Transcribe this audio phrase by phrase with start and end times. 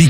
[0.00, 0.09] République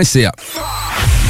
[0.00, 1.29] 969fm.ca.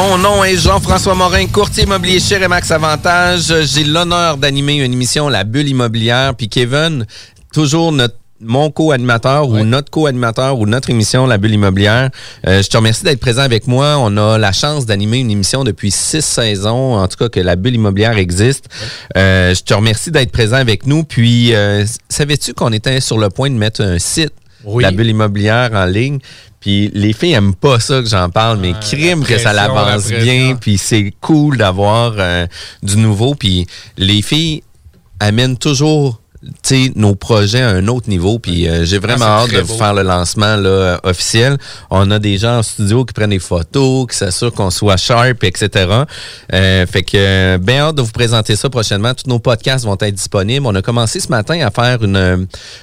[0.00, 3.52] Mon nom est Jean-François Morin, courtier immobilier chez Remax Avantage.
[3.66, 6.34] J'ai l'honneur d'animer une émission La Bulle immobilière.
[6.34, 7.04] Puis Kevin,
[7.52, 12.08] toujours notre mon co-animateur ou notre co-animateur ou notre émission La Bulle immobilière.
[12.46, 13.96] Euh, je te remercie d'être présent avec moi.
[13.98, 17.56] On a la chance d'animer une émission depuis six saisons, en tout cas que La
[17.56, 18.70] Bulle immobilière existe.
[19.18, 21.04] Euh, je te remercie d'être présent avec nous.
[21.04, 24.32] Puis, euh, savais-tu qu'on était sur le point de mettre un site
[24.64, 24.82] Oui.
[24.82, 26.20] La Bulle immobilière en ligne?
[26.60, 30.18] Puis les filles aiment pas ça que j'en parle, mais crime que ça l'avance la
[30.20, 32.46] bien, puis c'est cool d'avoir euh,
[32.82, 33.34] du nouveau.
[33.34, 33.66] Puis
[33.96, 34.62] les filles
[35.20, 36.20] amènent toujours
[36.96, 38.38] nos projets à un autre niveau.
[38.38, 41.58] Puis euh, j'ai vraiment Ah, hâte c'est de vous faire le lancement là, euh, officiel.
[41.90, 45.44] On a des gens en studio qui prennent des photos, qui s'assurent qu'on soit sharp,
[45.44, 45.86] etc.
[46.52, 49.12] Euh, fait que bien hâte de vous présenter ça prochainement.
[49.14, 50.66] Tous nos podcasts vont être disponibles.
[50.66, 52.36] On a commencé ce matin à faire une, euh,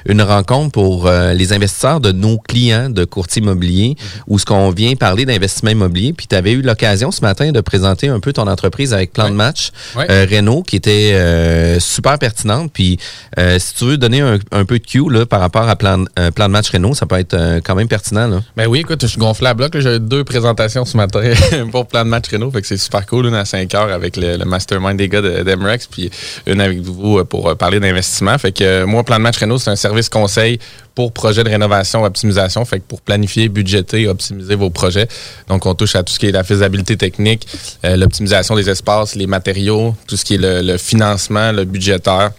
[0.05, 4.21] une rencontre pour euh, les investisseurs de nos clients de courtier immobilier Mm-hmm.
[4.27, 6.13] où ce qu'on vient parler d'investissement immobilier.
[6.13, 9.29] Puis tu avais eu l'occasion ce matin de présenter un peu ton entreprise avec plan
[9.29, 10.05] de match Ouais.
[10.09, 12.71] euh, Renault qui était euh, super pertinente.
[12.73, 12.97] Puis
[13.47, 16.31] euh, si tu veux donner un, un peu de cue par rapport à plan, euh,
[16.31, 18.27] plan de match Renault, ça peut être euh, quand même pertinent.
[18.27, 18.41] Là.
[18.55, 19.77] Ben oui, écoute, je suis gonflé à bloc.
[19.79, 21.21] J'ai deux présentations ce matin
[21.71, 22.51] pour plan de match Renault.
[22.51, 23.27] Fait que c'est super cool.
[23.27, 26.09] Une à 5 heures avec le, mastermind des gars de- d'Emrex, puis
[26.45, 28.37] une avec vous pour parler d'investissement.
[28.37, 30.59] Fait que moi, plan de match Renault, c'est un service conseil
[30.93, 32.65] pour projets de rénovation, optimisation.
[32.65, 35.07] Fait que pour planifier, budgéter, optimiser vos projets.
[35.47, 37.47] Donc, on touche à tout ce qui est la faisabilité technique,
[37.83, 42.31] l'optimisation des espaces, les matériaux, tout ce qui est le financement, le budgétaire.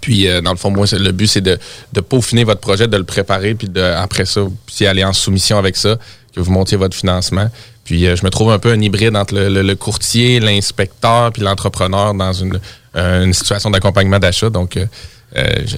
[0.00, 1.58] Puis, euh, dans le fond, moi, le but, c'est de,
[2.00, 5.76] peaufiner votre projet, de le préparer, puis de, après ça, vous aller en soumission avec
[5.76, 5.96] ça,
[6.34, 7.50] que vous montiez votre financement.
[7.84, 12.14] Puis, euh, je me trouve un peu un hybride entre le, courtier, l'inspecteur, puis l'entrepreneur
[12.14, 12.60] dans une,
[12.96, 14.50] euh, situation d'accompagnement d'achat.
[14.50, 14.78] Donc,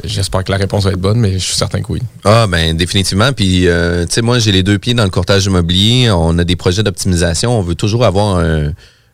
[0.04, 2.00] j'espère que la réponse va être bonne, mais je suis certain que oui.
[2.24, 3.32] Ah ben définitivement.
[3.32, 6.08] Puis tu sais, moi j'ai les deux pieds dans le courtage immobilier.
[6.10, 7.58] On a des projets d'optimisation.
[7.58, 8.70] On veut toujours avoir un,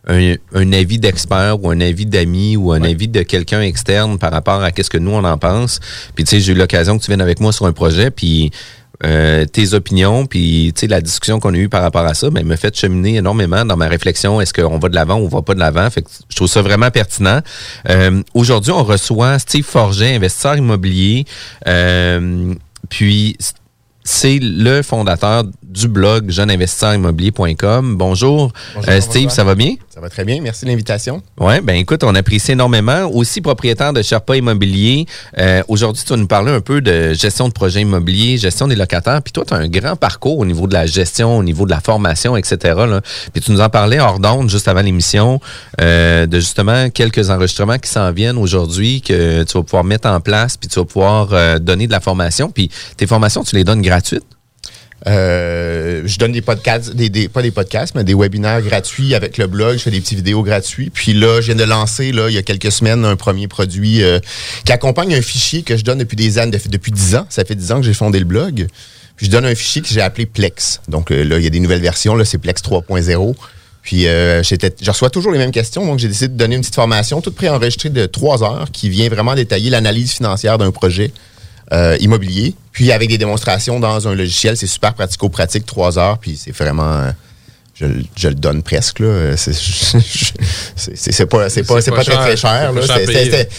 [0.09, 4.31] un, un avis d'expert ou un avis d'amis ou un avis de quelqu'un externe par
[4.33, 5.81] rapport à qu'est-ce que nous on en pense.
[6.15, 8.11] Puis tu sais, j'ai eu l'occasion que tu viennes avec moi sur un projet.
[8.11, 8.51] Puis
[9.05, 12.31] euh, tes opinions, puis tu sais la discussion qu'on a eue par rapport à ça,
[12.31, 14.41] ben, me fait cheminer énormément dans ma réflexion.
[14.41, 15.91] Est-ce qu'on va de l'avant ou on va pas de l'avant?
[15.91, 17.41] Fait que je trouve ça vraiment pertinent.
[17.91, 21.25] Euh, Aujourd'hui, on reçoit Steve Forget, investisseur immobilier.
[21.67, 22.55] Euh,
[22.89, 23.37] puis
[24.05, 27.97] c'est le fondateur du blog jeuneinvestisseursimmobilier.com.
[27.97, 29.33] Bonjour, Bonjour, Euh, Steve, bonsoir.
[29.33, 29.75] ça va bien?
[29.97, 30.43] Ça va très bien.
[30.43, 31.23] Merci de l'invitation.
[31.41, 33.11] Oui, ben écoute, on apprécie énormément.
[33.11, 35.07] Aussi propriétaire de Sherpa Immobilier.
[35.39, 38.77] Euh, Aujourd'hui, tu vas nous parler un peu de gestion de projet immobilier, gestion des
[38.77, 39.23] locataires.
[39.23, 41.71] Puis toi, tu as un grand parcours au niveau de la gestion, au niveau de
[41.71, 42.75] la formation, etc.
[43.33, 45.41] Puis tu nous en parlais hors d'onde, juste avant l'émission,
[45.81, 50.21] euh, de justement quelques enregistrements qui s'en viennent aujourd'hui, que tu vas pouvoir mettre en
[50.21, 52.51] place, puis tu vas pouvoir euh, donner de la formation.
[52.51, 54.36] Puis tes formations, tu les donnes gratuites?
[55.07, 56.93] Euh, je donne des podcasts,
[57.33, 59.77] pas des podcasts, mais des webinaires gratuits avec le blog.
[59.77, 60.91] Je fais des petites vidéos gratuits.
[60.91, 64.03] Puis là, je viens de lancer, là, il y a quelques semaines, un premier produit
[64.03, 64.19] euh,
[64.65, 67.27] qui accompagne un fichier que je donne depuis des années, depuis- depuis 10 ans.
[67.29, 68.67] Ça fait 10 ans que j'ai fondé le blog.
[69.17, 70.81] Puis je donne un fichier que j'ai appelé Plex.
[70.89, 72.15] Donc euh, là, il y a des nouvelles versions.
[72.15, 73.35] Là, c'est Plex 3.0.
[73.83, 77.21] Puis je reçois toujours les mêmes questions, donc j'ai décidé de donner une petite formation
[77.21, 81.13] toute préenregistrée de trois heures qui vient vraiment détailler l'analyse financière d'un projet
[81.73, 82.55] euh, immobilier.
[82.73, 87.11] Puis avec des démonstrations dans un logiciel, c'est super pratico-pratique, trois heures, puis c'est vraiment...
[87.83, 89.01] euh, je, je le donne presque.
[89.01, 89.37] là.
[89.37, 92.21] C'est c'est- c'est- c'est pas, c'est pas, pas pas très, cher.
[92.21, 92.73] très cher.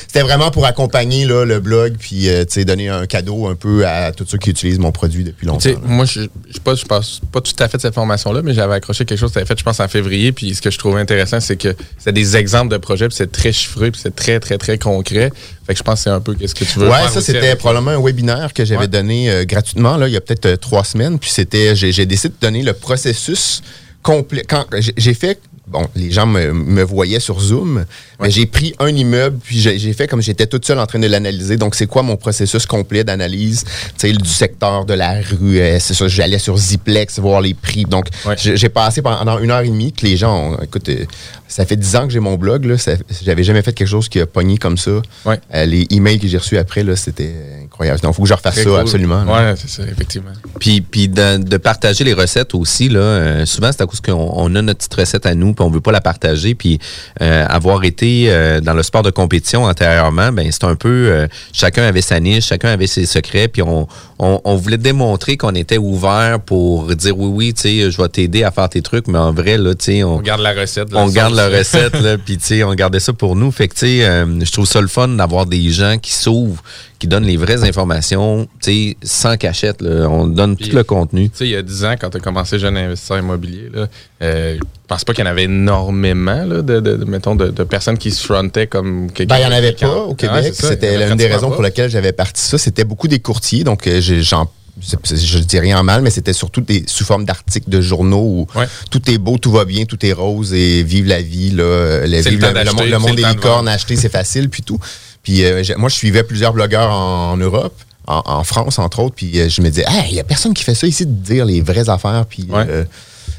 [0.08, 3.56] C'était- vraiment pour accompagner là, le blog puis euh, tu sais, donner un cadeau un
[3.56, 5.70] peu à tous ceux qui utilisent mon produit depuis longtemps.
[5.86, 8.74] Moi, je je sais pas, passe pas tout à fait de cette formation-là, mais j'avais
[8.76, 10.32] accroché quelque chose que tu avais fait, je pense, en février.
[10.32, 13.32] Puis ce que je trouvais intéressant, c'est que c'est des exemples de projets, puis c'est
[13.32, 15.32] très chiffré, puis c'est très, très, très concret.
[15.66, 17.56] Fait que je pense que c'est un peu ce que tu veux Ouais, ça c'était
[17.56, 18.88] probablement un webinaire que j'avais Ouais.
[18.88, 21.20] donné euh, gratuitement là, il y a peut-être euh, trois semaines.
[21.20, 23.62] Puis c'était, j'ai j'ai décidé de donner le processus
[24.08, 24.44] complet.
[24.48, 24.66] Quand
[24.98, 25.38] j'ai- fait,
[25.68, 27.84] bon, les gens me, me voyaient sur Zoom,
[28.22, 31.08] mais j'ai pris un immeuble puis j'ai fait comme j'étais toute seule en train de
[31.08, 31.58] l'analyser.
[31.58, 35.60] Donc c'est quoi mon processus complet d'analyse, tu sais, du secteur de la rue.
[35.60, 37.84] euh, c'est ça, j'allais sur Ziplex voir les prix.
[37.84, 38.36] Donc Ouais.
[38.38, 39.92] j'ai passé pendant une heure et demie.
[39.96, 41.04] Puis les gens, ont- écoute, euh,
[41.50, 42.76] ça fait dix ans que j'ai mon blog là.
[43.24, 45.02] J'avais jamais fait quelque chose qui a pogné comme ça.
[45.26, 45.40] Ouais.
[45.54, 47.34] Euh, les emails que j'ai reçus après, là, c'était
[47.78, 48.00] incroyable.
[48.02, 48.80] Donc, il faut que je refasse Très ça, cool.
[48.80, 49.24] absolument.
[49.24, 49.52] là.
[49.52, 50.32] Ouais, c'est ça, effectivement.
[50.60, 54.14] Puis, puis de, de partager les recettes aussi, là, euh, souvent c'est à cause qu'on
[54.14, 56.56] on a notre petite recette à nous, puis on veut pas la partager.
[56.56, 56.80] Puis
[57.22, 61.28] euh, avoir été euh, dans le sport de compétition antérieurement, ben c'est un peu euh,
[61.54, 63.88] chacun avait sa niche, chacun avait ses secrets, puis on,
[64.20, 68.10] on, on voulait démontrer qu'on était ouvert pour dire oui, oui, tu sais, je vais
[68.10, 70.54] t'aider à faire tes trucs, mais en vrai, là, tu sais, on, On garde la
[70.54, 70.88] recette.
[70.94, 73.52] on garde la recette, là, puis tu sais, on gardait ça pour nous.
[73.52, 76.64] Fait que, tu sais, euh, je trouve ça le fun d'avoir des gens qui s'ouvrent,
[77.00, 80.08] qui donnent les vraies informations, tu sais, sans cachette, là.
[80.10, 81.30] On donne Puis- tout le contenu.
[81.30, 83.88] Tu sais, il y a 10 ans, quand tu as commencé jeune investisseur immobilier, là,
[84.24, 87.50] euh, je pense pas qu'il y en avait énormément là, de, de- de- mettons, de,
[87.50, 89.36] de personnes qui se frontaient comme quelqu'un.
[89.36, 90.54] Ben, il n'y en avait pas au Québec.
[90.64, 91.56] en C'était l'une des raisons pas.
[91.56, 92.58] pour lesquelles j'avais parti ça.
[92.58, 93.64] C'était beaucoup des courtiers.
[93.64, 94.50] Donc, euh, j'ai- j'en
[94.80, 98.60] je dis rien en mal, mais c'était surtout des, sous forme d'articles de journaux où
[98.60, 98.68] Ouais.
[98.92, 101.50] tout est beau, tout va bien, tout est rose et vive la vie.
[101.50, 104.80] Là, euh, le le, monde, le monde des licornes, acheter, c'est facile, puis tout.
[105.28, 107.76] Puis euh, moi, je suivais plusieurs blogueurs en, en Europe,
[108.08, 110.54] en, en France, entre autres, puis euh, je me disais, ah, il n'y a personne
[110.54, 112.26] qui fait ça ici de dire les vraies affaires.
[112.30, 112.64] Puis, Ouais.
[112.70, 112.86] euh,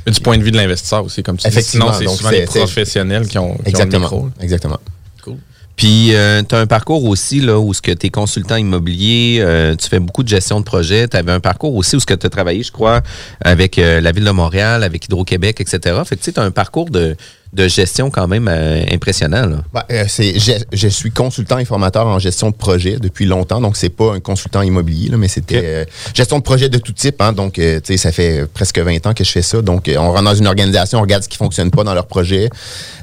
[0.04, 1.48] Mais du point de vue de l'investisseur aussi, comme tu dis.
[1.48, 4.00] Effectivement, Sinon, c'est souvent les professionnels qui ont, qui ont le exactement.
[4.02, 4.28] micro.
[4.38, 4.78] exactement.
[5.24, 5.36] Cool.
[5.76, 9.74] Puis, tu as un parcours aussi, là, où ce que tu es consultant immobilier, euh,
[9.74, 11.08] tu fais beaucoup de gestion de projet.
[11.08, 13.00] Tu avais un parcours aussi où ce que tu as travaillé, je crois,
[13.40, 15.96] avec euh, la Ville de Montréal, avec Hydro-Québec, etc.
[16.04, 17.16] Fait que tu as un parcours de,
[17.52, 19.56] de gestion quand même euh, impressionnant, là.
[19.72, 23.60] Ben, euh, c'est, je, je suis consultant et formateur en gestion de projet depuis longtemps,
[23.60, 26.92] donc c'est pas un consultant immobilier, là, mais c'était euh, gestion de projet de tout
[26.92, 27.20] type.
[27.22, 29.62] Hein, donc, euh, tu sais, ça fait presque 20 ans que je fais ça.
[29.62, 32.50] Donc, on rentre dans une organisation, on regarde ce qui fonctionne pas dans leur projet,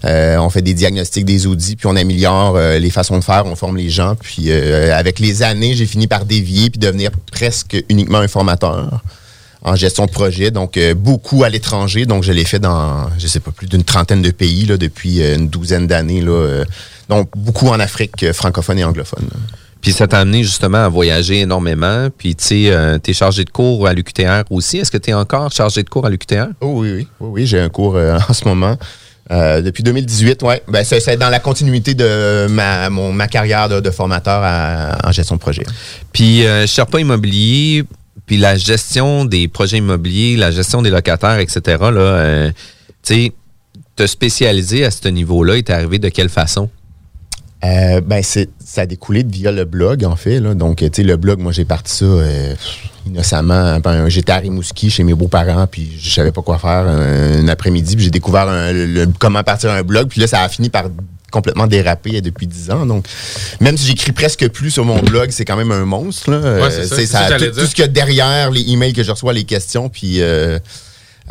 [0.04, 3.78] on fait des diagnostics, des audits, puis on améliore les façons de faire, on forme
[3.78, 4.16] les gens.
[4.16, 9.02] Puis, avec les années, j'ai fini par dévier puis devenir presque uniquement un formateur
[9.66, 12.06] en gestion de projet, donc euh, beaucoup à l'étranger.
[12.06, 15.22] Donc, je l'ai fait dans, je sais pas, plus d'une trentaine de pays là, depuis
[15.24, 16.22] euh, une douzaine d'années.
[16.22, 16.66] Là, euh,
[17.10, 19.26] donc, beaucoup en Afrique francophone et anglophone.
[19.32, 19.38] là.
[19.82, 22.08] Puis ça t'a amené justement à voyager énormément.
[22.16, 24.78] Puis tu sais, euh, t'es chargé de cours à l'UQTR aussi.
[24.78, 26.48] Est-ce que tu es encore chargé de cours à l'UQTR?
[26.62, 28.78] Oh oui, oui, oui, oui, j'ai un cours euh, en ce moment.
[29.32, 30.62] Euh, depuis 2018, ouais.
[30.68, 34.98] Ben, c'est, c'est dans la continuité de ma, mon, ma carrière de, de formateur à-
[35.08, 35.64] en gestion de projet.
[36.14, 37.84] Puis euh, Sherpa Immobilier,
[38.26, 41.62] puis la gestion des projets immobiliers, la gestion des locataires, etc.
[41.66, 42.52] Là, euh,
[43.04, 43.32] tu sais,
[43.96, 46.70] te spécialiser à ce niveau-là, il t'est arrivé de quelle façon?
[47.64, 50.40] Euh, ben, c'est, ça a découlé via le blog, en fait.
[50.40, 50.54] Là.
[50.54, 52.56] Donc, tu sais, le blog, moi, j'ai parti ça euh,
[53.06, 53.80] innocemment.
[53.80, 57.48] Ben, j'étais à Rimouski chez mes beaux-parents, puis je savais pas quoi faire un, un
[57.48, 57.96] après-midi.
[57.96, 60.08] Puis j'ai découvert un- le- comment partir un blog.
[60.10, 60.86] Puis là, ça a fini par
[61.32, 62.86] complètement déraper depuis 10 ans.
[62.86, 63.06] Donc,
[63.60, 66.32] même si j'écris presque plus sur mon blog, c'est quand même un monstre.
[66.32, 66.38] Là.
[66.38, 66.60] Euh,
[66.96, 69.44] c'est ça, c'est tout, ce qu'il y a derrière les emails que je reçois, les
[69.44, 70.22] questions, puis...
[70.22, 70.60] euh,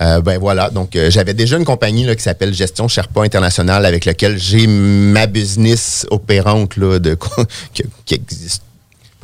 [0.01, 3.87] euh, ben voilà, donc euh, j'avais déjà une compagnie là, qui s'appelle Gestion Sherpa International
[3.87, 7.17] avec laquelle j'ai ma business opérante là, de,
[7.73, 8.65] qui, qui existe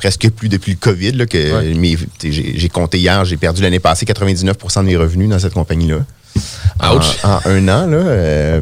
[0.01, 1.11] presque plus depuis le COVID.
[1.11, 1.97] Là, que Ouais.
[2.23, 5.99] j'ai, compté hier, j'ai perdu l'année passée 99% de mes revenus dans cette compagnie-là.
[6.81, 7.17] Ouch.
[7.23, 8.61] en un an, là, euh,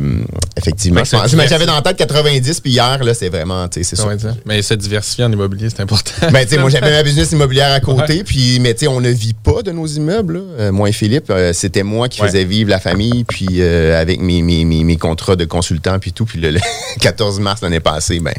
[0.57, 1.03] effectivement.
[1.05, 4.01] J'avais dans la tête 90, puis hier, là, c'est vraiment, tu sais, c'est.
[4.45, 6.11] Mais se diversifier en immobilier, c'est important.
[6.33, 8.99] Ben, tu sais, moi, j'avais ma business immobilière à côté, puis, mais tu sais, on
[8.99, 10.41] ne vit pas de nos immeubles.
[10.57, 11.29] Euh, moi et Philippe.
[11.29, 12.27] euh, C'était moi qui Ouais.
[12.27, 16.25] faisais vivre la famille, puis avec mes, mes, mes, mes contrats de consultant, puis tout.
[16.25, 16.59] Puis le, le
[16.99, 18.33] 14 mars l'année passée, ben.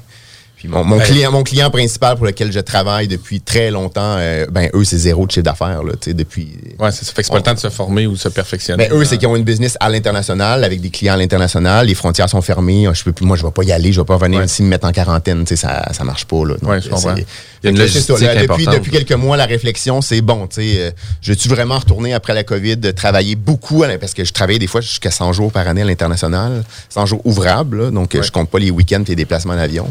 [0.61, 1.05] Puis mon, mon Ouais.
[1.05, 4.99] client, mon client principal pour lequel je travaille depuis très longtemps, euh, ben eux, c'est
[4.99, 6.49] zéro de chiffre d'affaires, là, tu sais, depuis.
[6.79, 7.13] Ouais, c'est ça.
[7.15, 8.87] Fait que c'est pas le temps de se former ou de se perfectionner.
[8.91, 11.87] Ben, eux, c'est qu'ils ont une business à l'international, avec des clients à l'international.
[11.87, 12.87] Les frontières sont fermées.
[12.93, 13.91] Je peux plus, moi, je vais pas y aller.
[13.91, 14.45] Je vais pas venir Ouais.
[14.45, 15.45] ici me mettre en quarantaine.
[15.45, 16.45] Tu sais, ça, ça marche pas.
[16.45, 16.57] Là.
[16.61, 17.15] Donc, Ouais, je comprends.
[17.17, 17.25] Il
[17.65, 20.47] y a une là, logistique depuis, depuis quelques mois, la réflexion, c'est bon.
[20.47, 20.91] Tu sais, euh,
[21.23, 24.67] je suis vraiment retourné après la COVID de travailler beaucoup, parce que je travaillais des
[24.67, 27.85] fois jusqu'à 100 jours par année à l'international, 100 jours ouvrables.
[27.85, 27.91] là.
[27.91, 28.25] donc, euh, Ouais.
[28.27, 29.91] je compte pas les week-ends et les déplacements d'avion.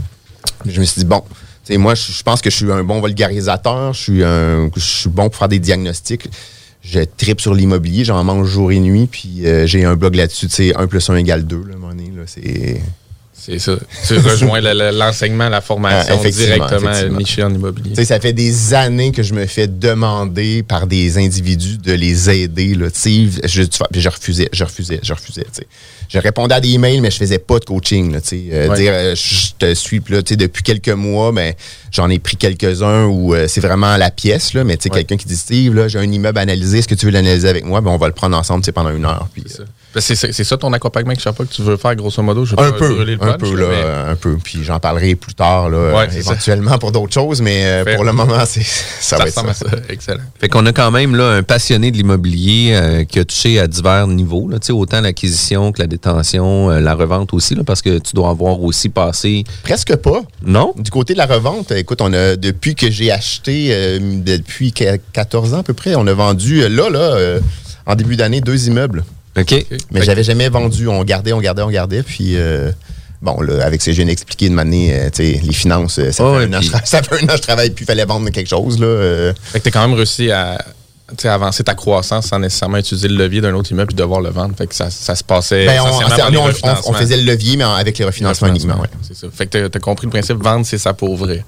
[0.66, 1.22] Je me suis dit, bon,
[1.66, 4.82] tu sais, moi, je pense que je suis un bon vulgarisateur, je suis, un, je
[4.82, 6.30] suis bon pour faire des diagnostics.
[6.82, 10.48] je tripe sur l'immobilier, j'en mange jour et nuit, puis euh, j'ai un blog là-dessus,
[10.48, 12.82] tu sais, 1 plus 1 égale 2, là, à moment donné, là, c'est...
[13.42, 13.76] C'est ça.
[14.08, 17.18] Tu rejoins le- le- l'enseignement, la formation Ah, effectivement, directement effectivement.
[17.20, 18.06] niché en immobilier.
[18.06, 22.76] Ça fait des années que je me fais demander par des individus de les aider.
[22.76, 25.46] Là, je, tu vois, puis je refusais, je refusais, je refusais.
[26.10, 28.12] Je répondais à des emails, mais je faisais pas de coaching.
[28.12, 28.20] Là.
[28.34, 28.76] Euh, Ouais.
[28.76, 31.54] Dire euh, je te suis, là, depuis quelques mois, ben,
[31.92, 34.54] j'en ai pris quelques-uns où euh, c'est vraiment la pièce.
[34.54, 34.90] Là, mais Ouais.
[34.90, 37.48] quelqu'un qui dit Steve, là, j'ai un immeuble à analyser, est-ce que tu veux l'analyser
[37.48, 37.82] avec moi?
[37.82, 39.28] Ben, on va le prendre ensemble pendant une heure.
[39.34, 39.58] Puis, C'est
[40.16, 40.28] ça.
[40.28, 42.44] Ben, ça, ton accompagnement que je sais pas que tu veux faire, grosso modo?
[42.46, 44.38] Je un peu, un peu, là, mais- un peu.
[44.44, 46.32] Puis j'en parlerai plus tard, là, Ouais, c'est ça.
[46.32, 49.36] éventuellement pour d'autres choses, mais euh, Fait- pour le moment, c'est, ça, Ça va être
[49.36, 49.66] ressemble ça.
[49.68, 49.78] à ça.
[49.90, 50.24] Excellent.
[50.40, 53.68] Fait qu'on a quand même là, un passionné de l'immobilier euh, qui a touché à
[53.68, 57.64] divers niveaux, là, tu sais, autant l'acquisition que la détention, euh, la revente aussi, là,
[57.66, 59.44] parce que tu dois avoir aussi passé.
[59.64, 60.22] Presque pas.
[60.46, 60.74] Non?
[60.78, 64.98] Du côté de la revente, écoute, on a depuis que j'ai acheté, euh, depuis que-
[65.14, 67.40] 14 ans à peu près, on a vendu là, là, euh,
[67.86, 69.04] en début d'année, deux immeubles.
[69.38, 69.66] OK.
[69.92, 70.88] Mais Fait j'avais jamais vendu.
[70.88, 72.04] On gardait, on gardait, on gardait.
[72.04, 72.72] Puis, euh,
[73.22, 76.00] bon, là, avec ce que je viens d'expliquer de m'amener, euh, tu sais, les finances,
[76.00, 77.70] euh, ça, Oh, fait et un an, puis- ça fait un an que je travaille,
[77.72, 78.80] puis il fallait vendre quelque chose.
[78.80, 79.34] Là, euh.
[79.44, 80.58] Fait que t'as quand même réussi à
[81.24, 84.54] avancer ta croissance sans nécessairement utiliser le levier d'un autre immeuble puis devoir le vendre.
[84.56, 87.98] Fait que ça, ça se passait Ben, on, par nous, faisait le levier, mais avec
[87.98, 88.80] les refinancements uniquement.
[88.80, 88.88] ouais.
[89.02, 89.26] C'est ça.
[89.34, 91.44] Fait que t'as- compris le principe, vendre, c'est ça pour ouvrir.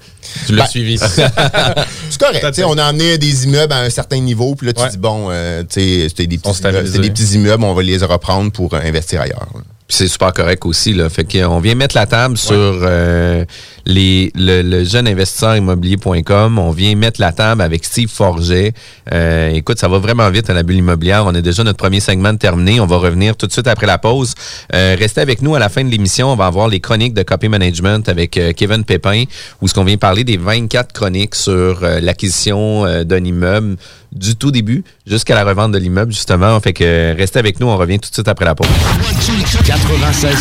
[0.46, 0.98] Tu l'as Ben, suivi.
[2.10, 2.44] C'est correct.
[2.66, 4.88] On a emmené des immeubles à un certain niveau, puis là, tu Ouais.
[4.90, 7.98] dis, bon, euh, tu sais, c'était des, petits immeubles- des petits immeubles, on va les
[7.98, 9.46] reprendre pour investir ailleurs.
[9.54, 9.60] là.
[9.92, 10.94] C'est super correct aussi.
[10.94, 11.10] Là.
[11.10, 13.44] Fait qu'on vient mettre la table sur euh,
[13.84, 16.58] les, le, le jeune investisseur immobilier.com.
[16.58, 18.72] On vient mettre la table avec Steve Forget.
[19.12, 21.26] Euh, écoute, ça va vraiment vite à la bulle immobilière.
[21.26, 22.80] On a déjà notre premier segment terminé.
[22.80, 24.32] On va revenir tout de suite après la pause.
[24.74, 26.32] Euh, restez avec nous à la fin de l'émission.
[26.32, 29.24] On va avoir les chroniques de copy management avec euh, Kevin Pépin,
[29.60, 33.76] où ce qu'on vient parler des 24 chroniques sur euh, l'acquisition euh, d'un immeuble
[34.12, 36.58] du tout début jusqu'à la revente de l'immeuble, justement.
[36.60, 37.66] Fait que euh, restez avec nous.
[37.66, 38.68] On revient tout de suite après la pause.
[38.68, 40.32] 96.9.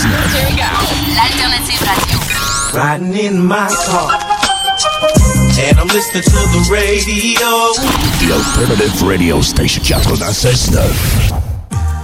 [1.15, 2.19] L'alternative radio.
[2.73, 4.19] Riding in my car.
[5.63, 7.73] And I'm listening to the radio.
[8.19, 11.30] The Alternative Radio Station 96.9.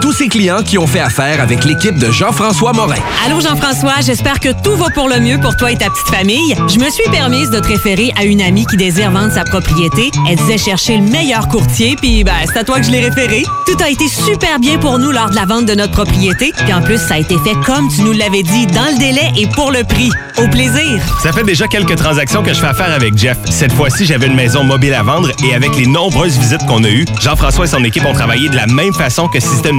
[0.00, 3.00] tous ces clients qui ont fait affaire avec l'équipe de Jean-François Morin.
[3.24, 6.54] Allô Jean-François, j'espère que tout va pour le mieux pour toi et ta petite famille.
[6.68, 10.10] Je me suis permise de te référer à une amie qui désire vendre sa propriété.
[10.28, 13.44] Elle disait chercher le meilleur courtier, puis ben, c'est à toi que je l'ai référé.
[13.66, 16.72] Tout a été super bien pour nous lors de la vente de notre propriété, puis
[16.72, 19.46] en plus, ça a été fait comme tu nous l'avais dit, dans le délai et
[19.46, 20.10] pour le prix.
[20.38, 21.00] Au plaisir!
[21.22, 23.36] Ça fait déjà quelques transactions que je fais affaire avec Jeff.
[23.50, 26.88] Cette fois-ci, j'avais une maison mobile à vendre et avec les nombreuses visites qu'on a
[26.88, 29.78] eues, Jean-François et son équipe ont travaillé de la même façon que si c'était une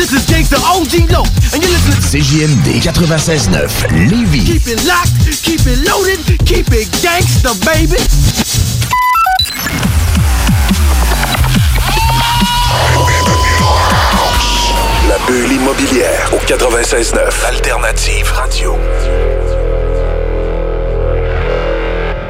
[0.00, 4.46] This is Gangsta OG Low, and you're listening to CJMD 96.9 Lévis.
[4.46, 8.00] Keep it locked, keep it loaded, keep it gangsta, baby.
[15.06, 18.78] La bulle immobilière au 96.9 Alternative Radio.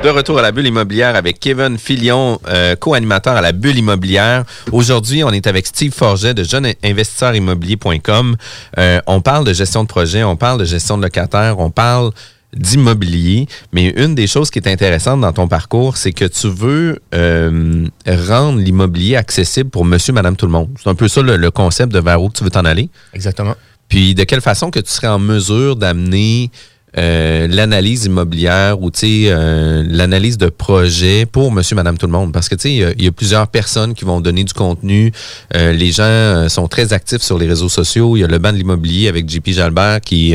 [0.03, 4.45] De retour à la bulle immobilière avec Kevin Filion, euh, co-animateur à la bulle immobilière.
[4.73, 8.37] Aujourd'hui, on est avec Steve Forget de jeuneInvestisseurImmobilier.com.
[8.79, 12.13] Euh, on parle de gestion de projet, on parle de gestion de locataires, on parle
[12.57, 13.47] d'immobilier.
[13.73, 17.87] Mais une des choses qui est intéressante dans ton parcours, c'est que tu veux euh,
[18.07, 20.71] rendre l'immobilier accessible pour monsieur, madame, tout le monde.
[20.83, 22.89] C'est un peu ça le, le concept de vers où tu veux t'en aller.
[23.13, 23.55] Exactement.
[23.91, 26.51] Puis de quelle façon que tu serais en mesure d'amener
[26.99, 32.33] euh, l'analyse immobilière ou euh, l'analyse de projet pour monsieur, madame, tout le monde.
[32.33, 35.13] Parce que tu sais, il y a- plusieurs personnes qui vont donner du contenu.
[35.55, 38.17] Euh, les gens euh, sont très actifs sur les réseaux sociaux.
[38.17, 40.35] Il y a le banc de l'immobilier avec JP Jalbert qui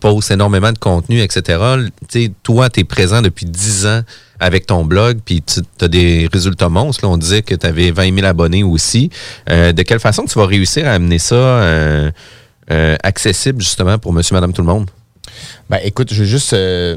[0.00, 1.58] poste énormément de contenu, etc.
[2.08, 4.00] Sais, toi, tu es présent depuis 10 ans
[4.40, 7.06] avec ton blog, puis tu as des résultats monstres.
[7.06, 9.10] On disait que tu avais 20 000 abonnés aussi.
[9.48, 12.10] De quelle façon tu vas réussir à amener ça
[13.02, 14.90] accessible justement pour monsieur, madame, tout le monde?
[15.70, 16.96] Ben, écoute, je vais juste euh,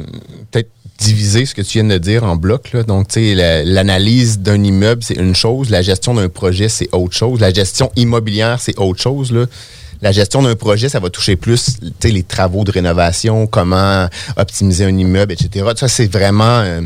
[0.51, 0.69] peut-être
[0.99, 2.73] diviser ce que tu viens de dire en blocs.
[2.73, 2.83] Là.
[2.83, 5.69] Donc, tu sais, la- l'analyse d'un immeuble, c'est une chose.
[5.69, 7.39] La gestion d'un projet, c'est autre chose.
[7.39, 9.31] La gestion immobilière, c'est autre chose.
[9.31, 9.45] Là.
[10.01, 14.07] La gestion d'un projet, ça va toucher plus les travaux de rénovation, comment
[14.37, 15.65] optimiser un immeuble, etc.
[15.75, 16.81] Ça, c'est vraiment euh,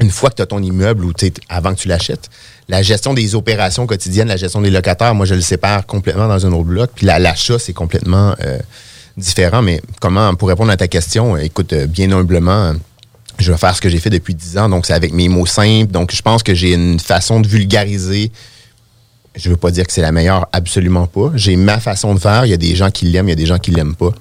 [0.00, 1.12] une fois que tu as ton immeuble ou
[1.48, 2.30] avant que tu l'achètes.
[2.68, 6.46] La gestion des opérations quotidiennes, la gestion des locataires, moi, je le sépare complètement dans
[6.46, 6.90] un autre bloc.
[6.94, 8.58] Puis la- l'achat, c'est complètement euh,
[9.16, 9.62] différent.
[9.62, 12.74] Mais comment, pour répondre à ta question, euh, écoute, euh, bien humblement,
[13.38, 14.68] je vais faire ce que j'ai fait depuis 10 ans.
[14.68, 15.90] Donc, c'est avec mes mots simples.
[15.90, 18.30] Donc, je pense que j'ai une façon de vulgariser.
[19.34, 21.32] Je veux pas dire que c'est la meilleure, absolument pas.
[21.34, 22.46] J'ai ma façon de faire.
[22.46, 24.12] Il y a des gens qui l'aiment, il y a des gens qui l'aiment pas.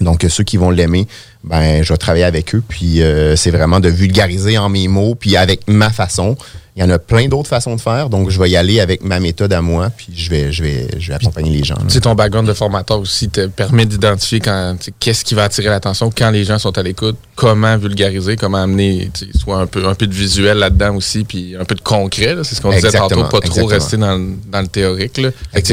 [0.00, 1.06] Donc, euh, ceux qui vont l'aimer,
[1.46, 2.62] ben, je vais travailler avec eux.
[2.66, 6.36] Puis, euh, c'est vraiment de vulgariser en mes mots, puis avec ma façon.
[6.78, 8.10] Il y en a plein d'autres façons de faire.
[8.10, 10.88] Donc, je vais y aller avec ma méthode à moi, puis je vais, je vais,
[10.98, 11.76] je vais accompagner les gens.
[11.88, 15.44] Tu ton background de formateur aussi te permet d'identifier quand tu sais, qu'est-ce qui va
[15.44, 19.56] attirer l'attention quand les gens sont à l'écoute, comment vulgariser, comment amener tu sais, soit
[19.56, 22.36] un peu, un peu de visuel là-dedans aussi, puis un peu de concret.
[22.42, 25.18] C'est ce qu'on disait tantôt, pas trop rester dans, le- dans le théorique.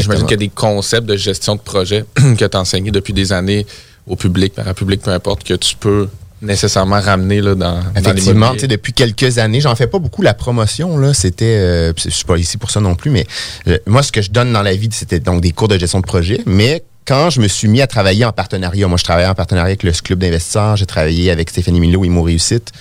[0.04, 3.12] J'imagine qu'il y a des concepts de gestion de projet que tu as enseigné depuis
[3.12, 3.66] des années
[4.08, 6.08] au public, parapublic, peu importe, que tu peux
[6.42, 10.34] nécessairement ramener là, dans, dans Effectivement, sais, depuis quelques années, j'en fais pas beaucoup la
[10.34, 10.98] promotion.
[10.98, 13.26] Là, c'était, euh, je suis pas ici pour ça non plus, mais
[13.68, 16.02] euh, moi, ce que je donne dans la vie, c'était donc des cours de gestion
[16.02, 16.42] de projet.
[16.46, 19.68] Mais quand je me suis mis à travailler en partenariat, moi, je travaillais en partenariat
[19.68, 22.72] avec le club d'investisseurs, j'ai travaillé avec Stéphanie Milo et Mo Réussite.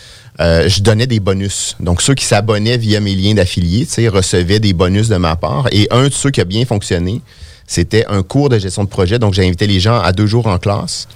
[0.40, 1.76] euh, je donnais des bonus.
[1.80, 5.37] Donc, ceux qui s'abonnaient via mes liens d'affiliés, tu sais, recevaient des bonus de ma
[5.37, 5.68] part.
[5.72, 7.20] Et un de ceux qui a bien fonctionné,
[7.66, 9.18] c'était un cours de gestion de projet.
[9.18, 11.09] Donc, j'ai invité les gens à deux jours en classe.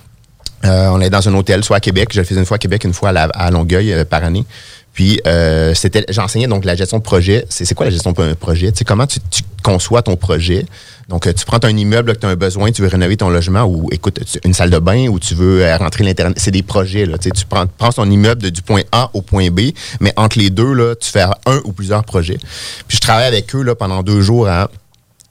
[0.64, 2.10] Euh, on est dans un hôtel, soit à Québec.
[2.12, 4.44] Je le faisais une fois à Québec, une fois à, Longueuil euh, par année.
[4.92, 5.74] Puis euh,
[6.08, 7.44] j'enseignais donc la gestion de projet.
[7.50, 8.72] C'est, quoi la gestion de projet?
[8.72, 9.18] Tu sais, comment tu,
[9.62, 10.64] conçois ton projet?
[11.10, 13.64] Donc, tu prends un immeuble que tu as un besoin, tu veux rénover ton logement
[13.64, 16.38] ou, écoute, une salle de bain ou tu veux rentrer l'Internet.
[16.40, 17.04] C'est des projets.
[17.04, 20.38] Là, tu prends, prends ton immeuble de- du point A au point B, mais entre
[20.38, 22.38] les deux, tu fais un ou plusieurs projets.
[22.88, 24.70] Puis je travaille avec eux pendant deux jours à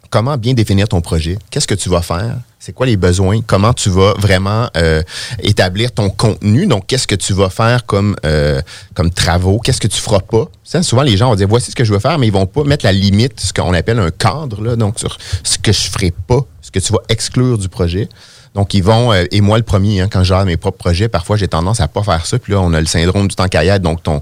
[0.09, 3.73] comment bien définir ton projet, qu'est-ce que tu vas faire, c'est quoi les besoins, comment
[3.73, 5.03] tu vas vraiment euh,
[5.39, 8.61] établir ton contenu, donc qu'est-ce que tu vas faire comme, euh,
[8.95, 10.45] comme travaux, qu'est-ce que tu feras pas?
[10.81, 12.63] Souvent, les gens vont dire, voici ce que je veux faire, mais ils vont pas
[12.63, 16.11] mettre la limite, ce qu'on appelle un cadre, là, donc sur ce que je ferai
[16.11, 18.09] pas, ce que tu vas exclure du projet.
[18.55, 21.35] Donc, ils vont, euh, et moi le premier, hein, quand gère mes propres projets, parfois
[21.35, 23.81] j'ai tendance à pas faire ça, puis là, on a le syndrome du temps caillade,
[23.81, 24.21] donc ton,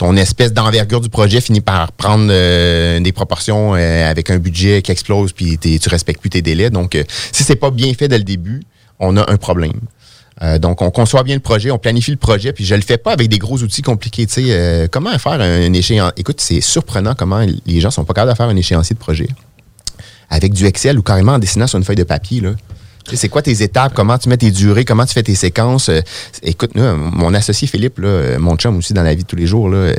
[0.00, 4.80] ton espèce d'envergure du projet finit par prendre euh, des proportions euh, avec un budget
[4.80, 6.70] qui explose puis tu respectes plus tes délais.
[6.70, 8.62] Donc, euh, si c'est pas bien fait dès le début,
[8.98, 9.78] on a un problème.
[10.40, 12.96] Euh, donc, on conçoit bien le projet, on planifie le projet, puis je le fais
[12.96, 14.26] pas avec des gros outils compliqués.
[14.26, 16.14] Tu sais, euh, comment faire un échéancier?
[16.16, 19.28] Écoute, c'est surprenant comment les gens sont pas capables de faire un échéancier de projet
[20.30, 22.40] avec du Excel ou carrément en dessinant sur une feuille de papier.
[22.40, 22.52] Là.
[23.14, 25.88] C'est quoi tes étapes, comment tu mets tes durées, comment tu fais tes séquences?
[25.88, 26.00] Euh,
[26.42, 29.36] écoute, nous, mon associé Philippe, là, euh, mon chum aussi dans la vie de tous
[29.36, 29.94] les jours, là, euh,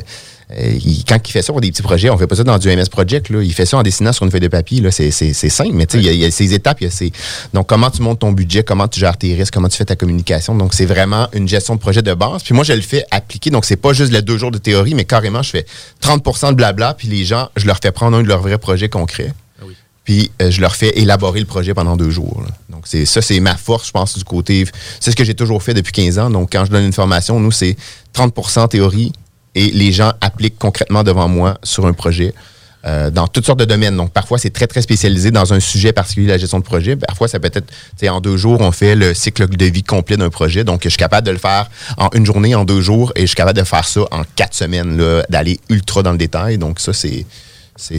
[0.83, 2.67] il- quand il fait ça pour des petits projets, on fait pas ça dans du
[2.69, 3.29] MS Project.
[3.29, 3.41] Là.
[3.41, 4.83] Il fait ça en dessinant sur une feuille de papier.
[4.91, 6.79] C'est simple, mais tu sais, il y, a- il y a ces étapes.
[7.53, 9.95] Donc, comment tu montes ton budget, comment tu gères tes risques, comment tu fais ta
[9.95, 10.53] communication?
[10.55, 12.43] Donc, c'est vraiment une gestion de projet de base.
[12.43, 13.49] Puis moi, je le fais appliquer.
[13.49, 15.65] Donc, c'est pas juste les deux jours de théorie, mais carrément, je fais
[16.01, 16.95] 30% de blabla.
[16.95, 19.31] Puis les gens, je leur fais prendre un de leurs vrais projets concrets.
[20.03, 22.43] Puis euh, je leur fais élaborer le projet pendant deux jours.
[22.69, 24.65] Donc c'est ça, c'est ma force, je pense, du côté.
[24.99, 26.29] C'est ce que j'ai toujours fait depuis 15 ans.
[26.29, 27.75] Donc quand je donne une formation, nous, c'est
[28.15, 29.11] 30% théorie
[29.53, 32.33] et les gens appliquent concrètement devant moi sur un projet.
[32.85, 33.95] euh, dans toutes sortes de domaines.
[33.95, 36.95] Donc, parfois, c'est très, très spécialisé dans un sujet particulier, la gestion de projet.
[36.95, 37.71] Parfois, ça peut être,
[38.09, 40.63] en deux jours, on fait le cycle de vie complet d'un projet.
[40.63, 43.27] Donc, je suis capable de le faire en une journée, en deux jours, et je
[43.27, 46.57] suis capable de faire ça en quatre semaines, d'aller ultra dans le détail.
[46.57, 47.25] Donc, ça, c'est,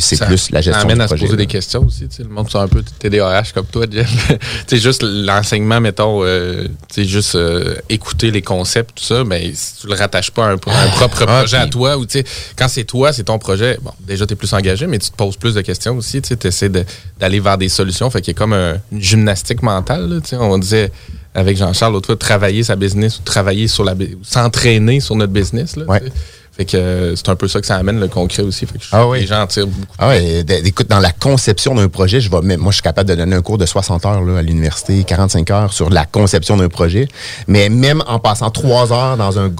[0.01, 1.37] c'est, Ça plus la gestion amène du à se poser là.
[1.37, 2.09] des questions aussi.
[2.09, 4.09] tu sais, Le monde sont un peu TDAH comme toi, Jeff.
[4.66, 9.25] tu sais, juste l'enseignement, mettons, euh, tu sais, juste euh, écouter les concepts, tout ça,
[9.25, 12.07] mais si tu le rattaches pas à un, un propre Ah, projet à toi, ou
[12.07, 12.25] tu sais,
[12.57, 15.16] quand c'est toi, c'est ton projet, bon, déjà, tu es plus engagé, mais tu te
[15.16, 16.23] poses plus de questions aussi.
[16.23, 16.71] Tu essaies
[17.18, 18.09] d'aller vers des solutions.
[18.11, 20.09] Fait qu'il y a comme un- une gymnastique mentale.
[20.09, 20.37] là, tu sais.
[20.37, 20.92] on disait
[21.35, 25.77] avec Jean-Charles l'autre fois, travailler sa business ou travailler sur la s'entraîner sur notre business.
[25.77, 26.12] Là, tu sais.
[26.55, 28.67] Fait que euh, c'est un peu ça que ça amène le concret aussi.
[28.67, 29.87] Fait que je trouve que les gens en tirent beaucoup.
[29.99, 33.15] Ah écoute, dans la conception d'un projet, je vais, même- moi, je suis capable de
[33.15, 36.69] donner un cours de 60 heures là, à l'université, 45 heures sur la conception d'un
[36.69, 37.09] projet.
[37.49, 39.51] Mais même en passant trois heures dans un,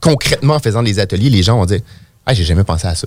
[0.00, 1.80] concrètement en faisant des ateliers, les gens vont dire,
[2.26, 3.06] ah, j'ai jamais pensé à ça.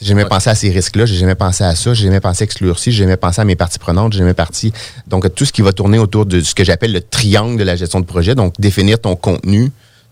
[0.00, 2.44] J'ai jamais pensé à ces risques-là, j'ai jamais pensé à ça, j'ai jamais pensé à
[2.44, 4.72] exclure ci, j'ai jamais pensé à mes parties prenantes, j'ai jamais parti.
[5.06, 7.74] Donc, tout ce qui va tourner autour de ce que j'appelle le triangle de la
[7.76, 9.70] gestion de projet, donc définir ton contenu,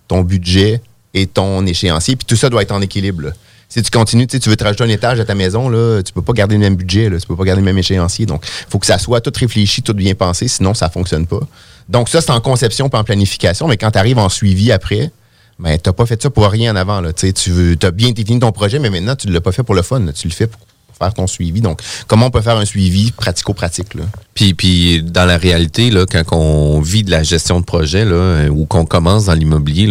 [0.08, 0.80] ton budget
[1.14, 3.32] et ton échéancier, puis tout ça doit être en équilibre.
[3.68, 6.20] Si tu continues, tu veux te rajouter un étage à ta maison, là, tu peux
[6.20, 8.26] pas garder le même budget, là, tu peux pas garder le même échéancier.
[8.26, 11.40] Donc, il faut que ça soit tout réfléchi, tout bien pensé, sinon ça fonctionne pas.
[11.88, 15.10] Donc, ça, c'est en conception pas en planification, mais quand tu arrives en suivi après,
[15.58, 17.00] ben, tu pas fait ça pour rien en avant.
[17.00, 17.12] Là.
[17.12, 19.74] Tu Tu as bien défini ton projet, mais maintenant, tu ne l'as pas fait pour
[19.74, 20.04] le fun.
[20.12, 20.60] Tu le fais pour
[20.98, 21.60] faire ton suivi.
[21.60, 23.96] Donc, comment on peut faire un suivi pratico-pratique?
[24.34, 28.48] Puis, puis dans la réalité, là, quand on vit de la gestion de projet là,
[28.50, 29.86] ou qu'on commence dans l'immobilier,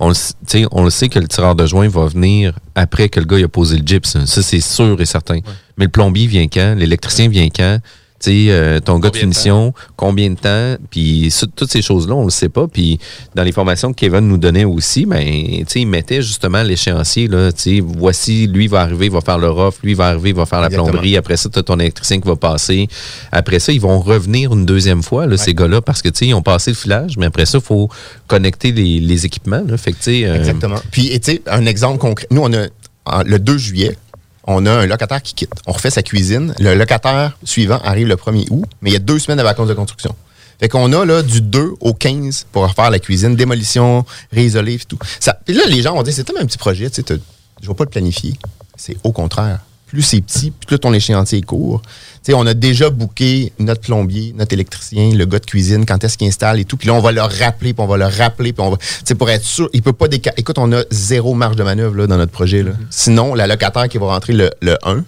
[0.00, 3.38] on, le on sait que le tireur de joint va venir après que le gars
[3.38, 4.16] il a posé le gyps.
[4.24, 5.40] Ça, c'est sûr et certain.
[5.76, 6.74] Mais le plombier vient quand?
[6.76, 7.78] L'électricien vient quand?
[8.22, 10.76] Tu sais, euh, ton gars de finition, combien de temps?
[10.90, 12.68] Puis toutes ces choses-là, on le sait pas.
[12.68, 12.98] Puis
[13.34, 17.28] dans les formations que Kevin nous donnait aussi, ben, tu sais, il mettait justement l'échéancier.
[17.28, 20.30] Là, tu sais, voici, lui va arriver, il va faire le rough, lui va arriver,
[20.30, 20.90] il va faire la Exactement.
[20.90, 21.16] plomberie.
[21.16, 22.88] Après ça, tu as ton électricien qui va passer.
[23.32, 26.26] Après ça, ils vont revenir une deuxième fois, là, ces gars-là, parce que, tu sais,
[26.26, 27.88] ils ont passé le filage, mais après ça, il faut
[28.26, 29.62] connecter les, les équipements.
[29.66, 29.76] Là.
[29.78, 30.76] Fait que, tu sais, euh, Exactement.
[30.90, 32.26] Puis, tu sais, un exemple concret.
[32.30, 32.66] Nous, on a,
[33.24, 33.96] le 2 juillet,
[34.50, 35.52] on a un locataire qui quitte.
[35.66, 36.54] On refait sa cuisine.
[36.58, 39.68] Le locataire suivant arrive le 1er août, mais il y a deux semaines de vacances
[39.68, 40.14] de construction.
[40.58, 44.78] Fait qu'on a là du 2 au 15 pour refaire la cuisine, démolition, réisoler et
[44.78, 44.98] tout.
[45.18, 47.74] Ça, puis là, les gens vont dire, c'est un petit projet, tu je ne vais
[47.74, 48.34] pas le planifier.
[48.76, 49.60] C'est au contraire.
[49.90, 51.82] Plus c'est petit, plus ton échéancier est court.
[52.32, 56.28] On a déjà booké notre plombier, notre électricien, le gars de cuisine, quand est-ce qu'il
[56.28, 56.76] installe et tout.
[56.76, 58.76] Puis là, on va leur rappeler, puis on va leur rappeler, puis on va.
[59.18, 62.06] Pour être sûr, il peut pas déca- Écoute, on a zéro marge de manœuvre là,
[62.06, 62.62] dans notre projet.
[62.62, 62.70] Là.
[62.88, 65.04] Sinon, la locataire qui va rentrer le, le 1,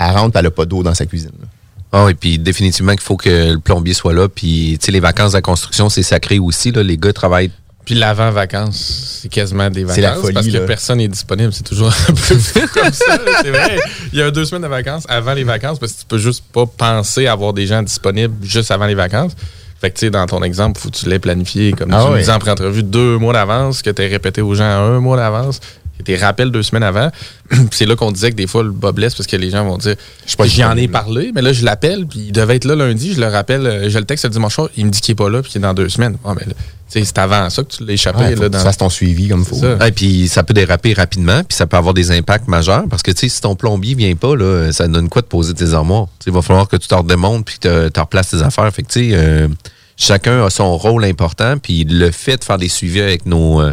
[0.00, 1.30] elle rentre, elle n'a pas d'eau dans sa cuisine.
[1.40, 1.46] là.
[1.94, 4.26] Ah oui, puis définitivement qu'il faut que le plombier soit là.
[4.28, 6.72] Puis, tu sais, les vacances de la construction, c'est sacré aussi.
[6.72, 6.82] Là.
[6.82, 7.52] Les gars travaillent.
[7.84, 9.94] Puis l'avant-vacances, c'est quasiment des vacances.
[9.96, 10.60] C'est la folie, Parce que là.
[10.60, 11.52] personne n'est disponible.
[11.52, 13.18] C'est toujours un peu comme ça.
[13.42, 13.78] C'est vrai.
[14.12, 16.44] Il y a deux semaines de vacances avant les vacances parce que tu peux juste
[16.52, 19.32] pas penser avoir des gens disponibles juste avant les vacances.
[19.80, 22.06] Fait que, tu sais, dans ton exemple, faut que tu l'aies planifié, comme Ah tu
[22.06, 22.20] me ouais.
[22.20, 25.58] disais en pré-entrevue, deux mois d'avance, que tu répété aux gens un mois d'avance,
[25.98, 27.10] que tu rappelles deux semaines avant.
[27.48, 29.64] Puis c'est là qu'on disait que des fois, le bas blesse parce que les gens
[29.64, 29.96] vont dire
[30.36, 33.14] pas J'y en ai parlé, mais là, je l'appelle, puis il devait être là lundi,
[33.14, 35.16] je le rappelle, euh, je le texte le dimanche soir, il me dit qu'il est
[35.16, 36.16] pas là, puis qu'il est dans deux semaines.
[36.24, 36.54] Ah, mais là,
[36.88, 38.18] c'est avant ça que tu l'as échappé.
[38.18, 38.70] Ouais, là, dans...
[38.70, 39.64] tu ton suivi comme il faut.
[39.64, 43.10] Et puis ça peut déraper rapidement, puis ça peut avoir des impacts majeurs parce que
[43.10, 46.08] tu sais si ton plombier vient pas là, ça donne quoi de poser tes armoires?
[46.26, 48.70] Il va falloir que tu t'en remontes puis que tu replaces tes affaires.
[48.72, 49.48] Fait que tu sais euh,
[49.96, 53.72] chacun a son rôle important puis le fait de faire des suivis avec nos euh,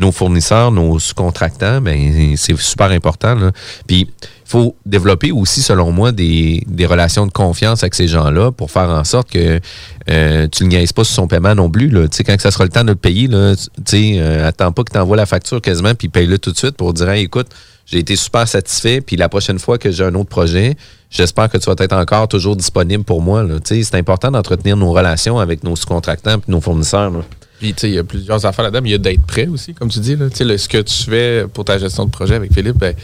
[0.00, 3.52] nos fournisseurs, nos sous-contractants, ben c'est super important là.
[3.86, 8.50] Puis il faut développer aussi, selon moi, des, des relations de confiance avec ces gens-là
[8.50, 9.60] pour faire en sorte que
[10.08, 11.88] euh, tu ne niaises pas sur son paiement non plus.
[11.88, 12.06] Là.
[12.26, 13.54] Quand ça sera le temps de le payer, là,
[13.94, 16.92] euh, attends pas que tu envoies la facture quasiment, puis paye-le tout de suite pour
[16.92, 17.46] dire écoute,
[17.86, 20.76] j'ai été super satisfait, puis la prochaine fois que j'ai un autre projet,
[21.10, 23.44] j'espère que tu vas être encore toujours disponible pour moi.
[23.64, 27.10] C'est important d'entretenir nos relations avec nos sous-contractants et nos fournisseurs.
[27.10, 27.20] là.
[27.60, 29.46] Puis, tu sais, il y a plusieurs affaires là-dedans, mais il y a d'être prêt
[29.46, 30.16] aussi, comme tu dis.
[30.16, 30.30] Là.
[30.30, 32.94] Tu sais, ce que tu fais pour ta gestion de projet avec Philippe, ben,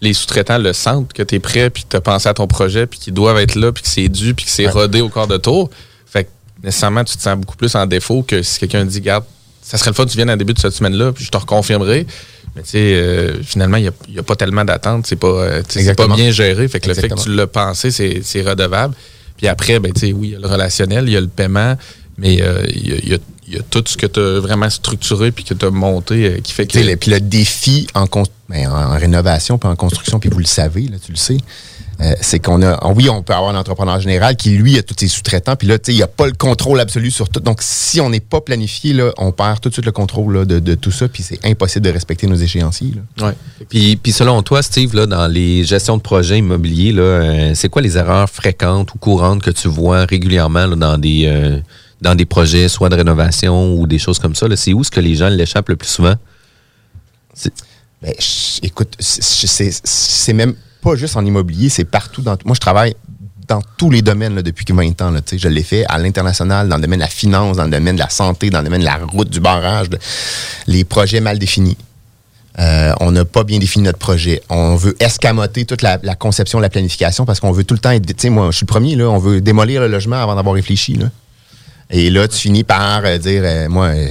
[0.00, 2.46] les sous-traitants le sentent que tu es prêt, puis que tu as pensé à ton
[2.46, 5.08] projet, puis qu'ils doivent être là, puis que c'est dû, puis que c'est rodé au
[5.08, 5.70] corps de tour.
[6.06, 6.28] Fait que
[6.62, 9.24] nécessairement, tu te sens beaucoup plus en défaut que si quelqu'un dit, garde,
[9.60, 11.36] ça serait le fun que tu viennes à début de cette semaine-là, puis je te
[11.36, 12.06] reconfirmerai.
[12.54, 15.06] Mais tu sais, euh, finalement, il n'y a, pas tellement d'attente.
[15.08, 15.62] C'est pas, euh,
[15.96, 16.68] pas bien géré.
[16.68, 18.94] Fait que le fait que tu l'as pensé, c'est, redevable.
[19.36, 21.26] Puis après, ben, tu sais, oui, il y a le relationnel, il y a le
[21.26, 21.76] paiement,
[22.16, 24.68] mais euh, il y, y a- il y a tout ce que tu as vraiment
[24.70, 26.94] structuré puis que tu as monté euh, qui fait que.
[26.96, 28.06] Puis le défi en,
[28.48, 31.36] ben, en, en rénovation puis en construction, puis vous le savez, là, tu le sais,
[32.00, 32.78] euh, c'est qu'on a.
[32.84, 35.66] on- Oui, on peut avoir un entrepreneur général qui, lui, a tous ses sous-traitants, puis
[35.68, 37.40] là, tu sais, il n'y a pas le contrôle absolu sur tout.
[37.40, 40.44] Donc, si on n'est pas planifié, là, on perd tout de suite le contrôle là,
[40.44, 42.92] de, de tout ça, puis c'est impossible de respecter nos échéanciers.
[43.20, 43.32] Ouais.
[43.70, 47.68] Puis, puis selon toi, Steve, là, dans les gestions de projets immobiliers, là, euh, c'est
[47.70, 51.58] quoi les erreurs fréquentes ou courantes que tu vois régulièrement là, dans des euh,
[52.00, 54.46] dans des projets, soit de rénovation ou des choses comme ça?
[54.56, 56.14] C'est où est-ce que les gens l'échappent le plus souvent?
[58.02, 58.12] Ben,
[58.62, 62.22] écoute, c'est- même pas juste en immobilier, c'est partout.
[62.22, 62.94] Dans, moi, je travaille
[63.48, 65.14] dans tous les domaines depuis 20 ans.
[65.32, 68.00] Je l'ai fait à l'international, dans le domaine de la finance, dans le domaine de
[68.00, 69.88] la santé, dans le domaine de la route, du barrage,
[70.66, 71.76] les projets mal définis.
[72.58, 74.42] Euh, on n'a pas bien défini notre projet.
[74.48, 78.06] On veut escamoter toute la, conception, la planification parce qu'on veut tout le temps être.
[78.06, 80.98] Tu sais, moi, je suis le premier, on veut démolir le logement avant d'avoir réfléchi.
[81.88, 84.08] Et là, tu finis par euh, dire, euh, moi, euh,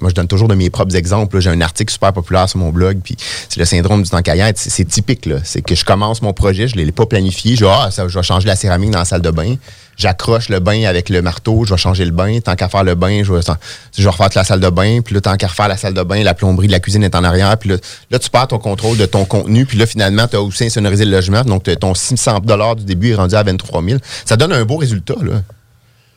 [0.00, 1.40] moi, je donne toujours de mes propres exemples.
[1.40, 3.16] J'ai un article super populaire sur mon blog, puis
[3.48, 4.20] c'est le syndrome du temps.
[4.54, 5.36] C'est typique, là.
[5.42, 7.56] C'est que je commence mon projet, je ne l'ai pas planifié.
[7.56, 9.56] Je ah, je vais changer la céramique dans la salle de bain.
[9.96, 12.38] J'accroche le bain avec le marteau, je vais changer le bain.
[12.38, 13.40] Tant qu'à faire le bain, je vais,
[14.08, 15.00] refaire la salle de bain.
[15.00, 17.16] Puis là, tant qu'à refaire la salle de bain, la plomberie de la cuisine est
[17.16, 17.58] en arrière.
[17.58, 17.76] Puis là,
[18.12, 19.66] là tu perds ton contrôle de ton contenu.
[19.66, 21.42] Puis là, finalement, tu as aussi insonorisé le logement.
[21.42, 22.42] Donc, ton 600
[22.76, 23.98] du début est rendu à 23 000.
[24.24, 25.42] Ça donne un beau résultat, là.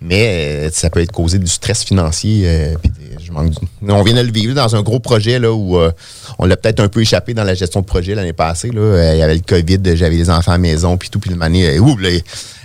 [0.03, 2.43] Mais euh, ça peut être causé du stress financier.
[2.45, 5.53] euh, des- je manque du- On vient de le vivre dans un gros projet là,
[5.53, 5.91] où euh,
[6.39, 8.71] on l'a peut-être un peu échappé dans la gestion de projet l'année passée.
[8.71, 9.13] Là.
[9.13, 11.19] Il y avait le COVID, j'avais les enfants à la maison, puis tout.
[11.19, 12.09] Puis une année, euh, ouh, là,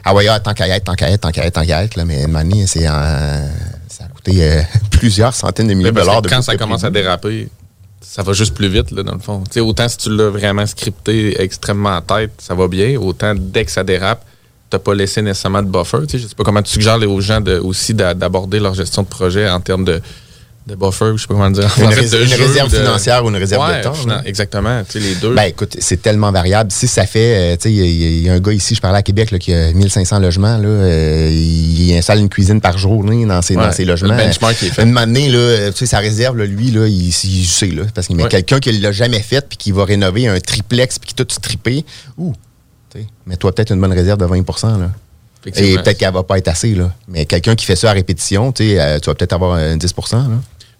[0.04, 1.52] ah ouais, ah, tant qu'à y être, tant qu'à y être, tant qu'à y être,
[1.54, 5.74] tant qu'à y être, là, mais une année, c'est ça a coûté plusieurs centaines de
[5.74, 6.22] milliers de dollars.
[6.30, 7.48] quand ça commence à déraper,
[8.00, 9.42] ça va juste plus vite, là, dans le fond.
[9.58, 12.96] Autant si tu l'as vraiment scripté extrêmement en tête, ça va bien.
[12.98, 14.24] Autant dès que ça dérape,
[14.70, 15.98] t'as pas laissé nécessairement de buffer.
[16.08, 18.74] Tu sais, je sais pas comment tu suggères aux gens de, aussi d'a- d'aborder leur
[18.74, 20.00] gestion de projet en termes de,
[20.66, 21.72] de buffer, je sais pas comment dire.
[21.78, 23.84] Une, En fait, rés- de une jeu, réserve de- financière ou une réserve Ouais, de
[23.84, 23.94] temps.
[24.24, 25.32] Exactement, tu sais, les deux.
[25.32, 26.72] Ben écoute, c'est tellement variable.
[26.72, 28.74] Si ça fait, euh, tu sais, il y, a- il y a un gars ici,
[28.74, 32.60] je parlais à Québec, là, qui a 1500 logements, là, euh, il installe une cuisine
[32.60, 34.16] par journée dans ses, Ouais, dans ses le logements.
[34.16, 34.82] benchmark est fait.
[34.82, 37.12] Une année, là, tu sais, sa réserve, là, lui, là, il, il
[37.46, 38.28] sait, là, parce qu'il met Ouais.
[38.28, 41.84] quelqu'un qui l'a jamais fait puis qui va rénover un triplex puis qui tout strippé.
[42.18, 42.32] Ouh,
[42.96, 44.90] tu sais, mets-toi peut-être une bonne réserve de 20 là.
[45.54, 46.92] Et peut-être qu'elle va pas être assez, là.
[47.08, 50.26] Mais quelqu'un qui fait ça à répétition, euh, tu vas peut-être avoir un 10 là.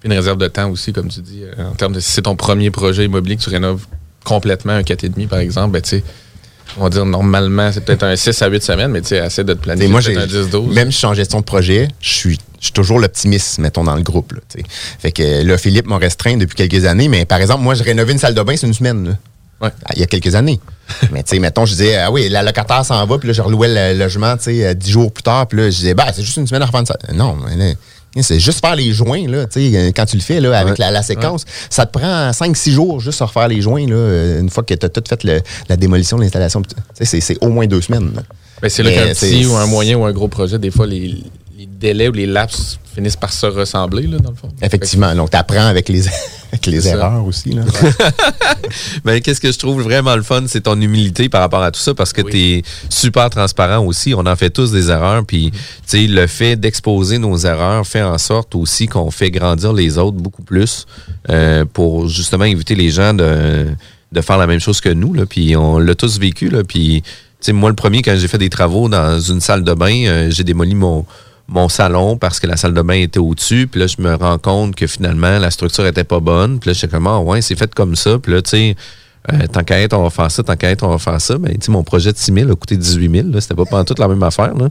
[0.01, 2.23] Puis une réserve de temps aussi, comme tu dis, euh, en termes de si c'est
[2.23, 3.87] ton premier projet immobilier que tu rénoves
[4.25, 6.05] complètement un 4,5 par exemple, ben tu sais,
[6.77, 9.45] on va dire normalement, c'est peut-être un 6 à 8 semaines, mais tu sais, assez
[9.45, 10.73] de te planifier moi, un 10-12.
[10.73, 13.85] même si je suis en gestion de projet, je suis, je suis toujours l'optimiste, mettons,
[13.85, 14.33] dans le groupe.
[14.33, 14.41] Là,
[14.99, 18.13] fait que là, Philippe m'a restreint depuis quelques années, mais par exemple, moi, je rénovais
[18.13, 19.09] une salle de bain, c'est une semaine.
[19.09, 19.13] là.
[19.61, 19.71] Ouais.
[19.85, 20.61] Ah, Il y a quelques années.
[21.13, 23.43] mais tu sais, mettons, je disais, ah oui, la locataire s'en va, puis là, je
[23.43, 26.07] relouais le logement, tu sais, euh, dix jours plus tard, puis là, je disais, bah,
[26.15, 26.97] c'est juste une semaine à une salle.
[27.15, 27.75] Non, mais là,
[28.23, 30.79] c'est juste faire les joints, là, tu sais, quand tu le fais, là, avec Ouais.
[30.79, 31.45] la, la séquence.
[31.71, 34.75] Ça te prend 5-6 jours juste à refaire les joints, là, euh, une fois que
[34.75, 36.63] tu as tout fait le- la démolition, l'installation.
[36.63, 38.13] Tu sais, c'est, au moins deux semaines.
[38.15, 38.23] là.
[38.63, 40.87] Ben, c'est là Mais qu'un petit ou un moyen ou un gros projet, des fois,
[40.87, 41.23] les
[41.79, 44.49] délais ou les laps finissent par se ressembler, là, dans le fond.
[44.63, 45.15] Effectivement.
[45.15, 46.07] Donc, tu apprends avec les,
[46.53, 46.91] avec les ça.
[46.91, 47.51] erreurs aussi.
[47.51, 47.63] Là.
[49.05, 51.81] Ben, qu'est-ce que je trouve vraiment le fun, c'est ton humilité par rapport à tout
[51.81, 54.15] ça, parce que tu es super transparent aussi.
[54.15, 58.03] On en fait tous des erreurs, puis tu sais, le fait d'exposer nos erreurs fait
[58.03, 60.87] en sorte aussi qu'on fait grandir les autres beaucoup plus
[61.31, 63.67] euh, pour justement éviter les gens de,
[64.11, 65.13] de faire la même chose que nous.
[65.13, 66.49] Là, puis on l'a tous vécu.
[66.49, 67.11] Là, puis tu
[67.41, 70.31] sais, moi, le premier, quand j'ai fait des travaux dans une salle de bain, euh,
[70.31, 71.05] j'ai démoli mon
[71.49, 73.69] mon salon parce que la salle de bain était au-dessus.
[73.71, 76.59] Puis là, je me rends compte que finalement, la structure était pas bonne.
[76.59, 78.19] Puis là, j'étais comme, ah ouais, c'est fait comme ça.
[78.19, 78.77] Puis là, tu sais,
[79.33, 80.43] euh, tant qu'à être, on va faire ça.
[80.43, 81.37] Tant qu'à être, on va faire ça.
[81.39, 83.29] Mais tu sais, mon projet de 6 000 a coûté 18 000.
[83.33, 83.41] là.
[83.41, 84.55] C'était pas pendant toute la même affaire.
[84.55, 84.69] Là.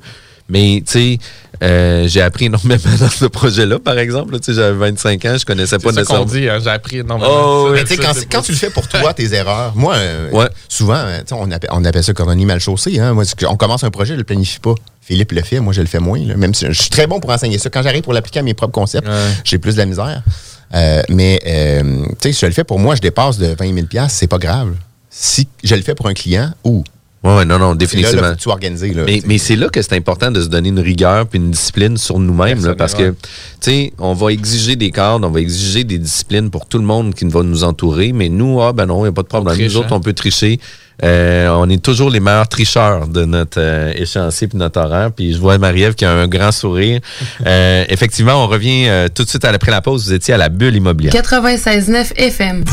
[0.47, 1.17] Mais tu sais,
[1.63, 4.37] euh, j'ai appris énormément dans ce projet-là, par exemple.
[4.39, 6.25] Tu sais, j'avais 25 ans, je connaissais pas C'est nécessairement.
[6.25, 7.31] dit, hein, j'ai appris énormément.
[7.33, 9.33] Oh, Mais tu sais, ça, quand, c'est quand pas- tu le fais pour toi, tes
[9.33, 10.47] erreurs, moi, euh, Ouais.
[10.69, 12.99] souvent, tu sais, on appelle, on appelle ça coronie mal chaussée.
[12.99, 13.13] Hein?
[13.13, 14.75] Moi, c'est on commence un projet, je le planifie pas.
[15.05, 16.19] Philippe le fait, moi, je le fais moins.
[16.25, 16.35] là.
[16.35, 17.69] Même si je suis très bon pour enseigner ça.
[17.69, 19.13] Quand j'arrive pour l'appliquer à mes propres concepts, Ouais.
[19.43, 20.23] j'ai plus de la misère.
[20.73, 23.87] Euh, mais, euh, tu sais, si je le fais pour moi, je dépasse de 20
[23.91, 24.73] 000 c'est pas grave.
[25.11, 26.83] Si je le fais pour un client, ou?
[27.23, 28.21] Ouais, ouais, non, non, là, définitivement.
[28.21, 28.93] là, tu organisé.
[29.25, 32.19] Mais, c'est là que c'est important de se donner une rigueur puis une discipline sur
[32.19, 32.75] nous-mêmes.
[32.75, 33.15] parce que, tu
[33.61, 37.13] sais, on va exiger des cadres, on va exiger des disciplines pour tout le monde
[37.13, 38.11] qui va nous entourer.
[38.11, 39.55] Mais nous, ah ben non, il n'y a pas de problème.
[39.55, 39.97] triche, nous autres, hein?
[39.97, 40.59] on peut tricher.
[41.03, 45.11] Euh, on est toujours les meilleurs tricheurs de notre euh, échéancier puis notre horaire.
[45.11, 47.01] Puis je vois Marie-Ève qui a un grand sourire.
[47.45, 50.05] Euh, effectivement, on revient euh, tout de suite après la pause.
[50.05, 51.13] Vous étiez à la bulle immobilière.
[51.13, 52.63] 96.9 FM.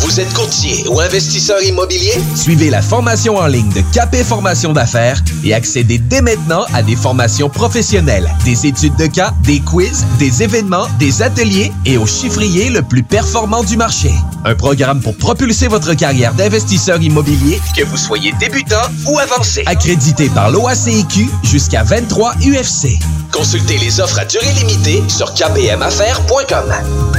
[0.00, 2.12] Vous êtes courtier ou investisseur immobilier?
[2.34, 6.96] Suivez la formation en ligne de Capé Formation d'affaires et accédez dès maintenant à des
[6.96, 12.70] formations professionnelles, des études de cas, des quiz, des événements, des ateliers et au chiffrier
[12.70, 14.10] le plus performant du marché.
[14.44, 19.62] Un programme pour propulser votre carrière d'investisseur immobilier, que vous soyez débutant ou avancé.
[19.66, 22.98] Accrédité par l'OACIQ jusqu'à 23 UFC.
[23.32, 26.72] Consultez les offres à durée limitée sur kbmaffaires.com.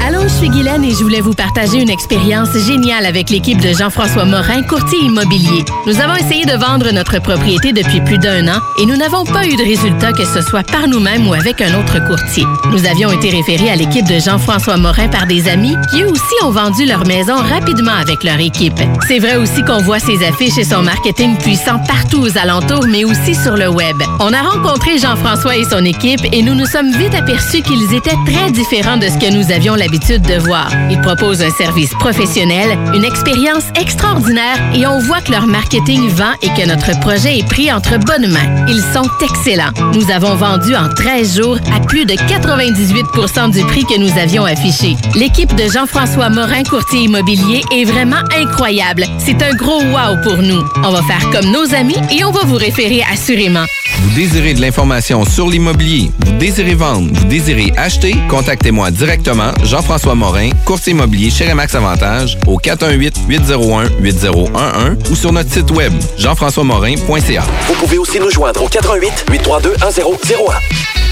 [0.06, 3.74] Allô, je suis Guylaine et je voulais vous partager une expérience géniale avec l'équipe de
[3.74, 5.66] Jean-François Morin, courtier immobilier.
[5.88, 9.48] Nous avons essayé de vendre notre propriété depuis plus d'un an et nous n'avons pas
[9.48, 12.46] eu de résultat que ce soit par nous-mêmes ou avec un autre courtier.
[12.70, 16.44] Nous avions été référés à l'équipe de Jean-François Morin par des amis qui eux aussi
[16.44, 18.80] ont vendu leur maison rapidement avec leur équipe.
[19.08, 23.04] C'est vrai aussi qu'on voit ses affiches et son marketing puissant partout aux alentours, mais
[23.06, 23.96] aussi sur le web.
[24.20, 28.18] On a rencontré Jean-François et son équipe et nous nous sommes vite aperçus qu'ils étaient
[28.26, 30.70] très différents de ce que nous avions l'habitude de voir.
[30.90, 36.34] Ils proposent un service professionnel, une expérience extraordinaire et on voit que leur marketing vend
[36.42, 38.66] et que notre projet est pris entre bonnes mains.
[38.68, 39.72] Ils sont excellents.
[39.94, 43.06] Nous avons vendu en 13 jours à plus de 98
[43.52, 44.96] du prix que nous avions affiché.
[45.16, 49.06] L'équipe de Jean-François Morin, courtier immobilier, est vraiment incroyable.
[49.20, 50.64] C'est un gros wow pour nous.
[50.84, 53.66] On va faire comme nos amis et on va vous référer assurément.
[54.02, 60.16] Vous désirez de l'information sur l'immobilier, vous désirez vendre, vous désirez acheter, contactez-moi directement, Jean-François
[60.16, 67.44] Morin, courtier immobilier chez Remax Avantage, au 418-801-8011 ou sur notre site web, jean-françois-morin.ca.
[67.68, 70.54] Vous pouvez aussi nous joindre au 88 832 1001.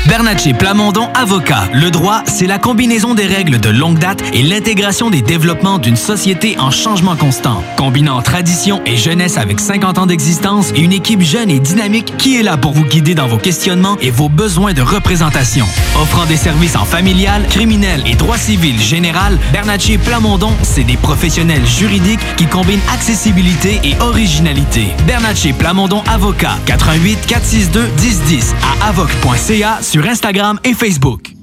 [0.07, 1.65] Bernatchez Plamondon Avocat.
[1.73, 5.95] Le droit, c'est la combinaison des règles de longue date et l'intégration des développements d'une
[5.95, 7.63] société en changement constant.
[7.77, 12.37] Combinant tradition et jeunesse avec 50 ans d'existence et une équipe jeune et dynamique qui
[12.37, 15.65] est là pour vous guider dans vos questionnements et vos besoins de représentation.
[16.01, 21.65] Offrant des services en familial, criminel et droit civil général, Bernatchez Plamondon, c'est des professionnels
[21.65, 24.87] juridiques qui combinent accessibilité et originalité.
[25.05, 26.57] Bernatchez Plamondon Avocat.
[26.65, 31.40] 88 462 1010 à avoc.ca sur Instagram et Facebook.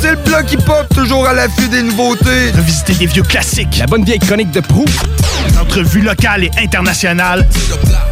[0.00, 2.50] c'est le bloc hip-hop, toujours à l'affût des nouveautés.
[2.56, 3.78] Revisiter des vieux classiques.
[3.78, 4.84] La bonne vieille chronique de proue.
[5.48, 7.46] Des entrevues locales et internationales.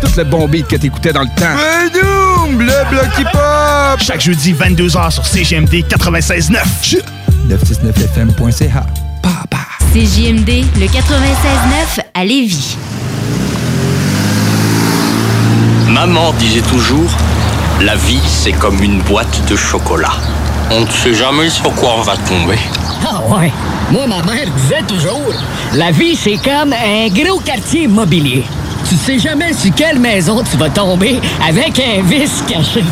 [0.00, 1.54] Tout le bon beat que t'écoutais dans le temps.
[1.54, 4.00] Bedou, le bloc hip-hop.
[4.00, 6.56] Chaque jeudi, 22h sur CGMD 96.9.
[7.48, 8.86] 969fm.ca.
[9.92, 12.76] CJMD, le 96.9 à Lévis.
[15.88, 17.10] Maman disait toujours,
[17.80, 20.12] la vie c'est comme une boîte de chocolat.
[20.70, 22.58] On ne sait jamais sur quoi on va tomber.
[23.04, 23.52] Ah ouais.
[23.90, 25.32] Moi, ma mère disait toujours,
[25.74, 28.44] la vie, c'est comme un gros quartier immobilier.
[28.88, 32.84] Tu sais jamais sur quelle maison tu vas tomber avec un vice caché.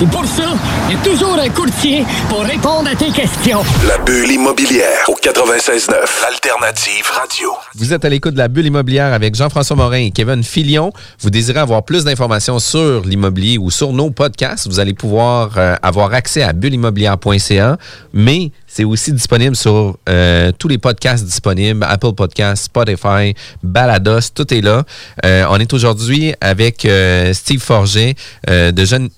[0.00, 0.54] Et pour ça,
[0.88, 3.62] il y a toujours un courtier pour répondre à tes questions.
[3.86, 5.92] La bulle immobilière au 96.9,
[6.26, 7.50] Alternative Radio.
[7.74, 10.90] Vous êtes à l'écoute de la bulle immobilière avec Jean-François Morin et Kevin Filion.
[11.20, 15.76] Vous désirez avoir plus d'informations sur l'immobilier ou sur nos podcasts, vous allez pouvoir euh,
[15.82, 17.76] avoir accès à bulleimmobilière.ca,
[18.14, 24.52] mais c'est aussi disponible sur euh, tous les podcasts disponibles, Apple Podcasts, Spotify, Balados, tout
[24.52, 24.84] est là.
[25.24, 28.14] Euh, on est aujourd'hui avec euh, Steve Forget
[28.50, 29.08] euh, de Jeune,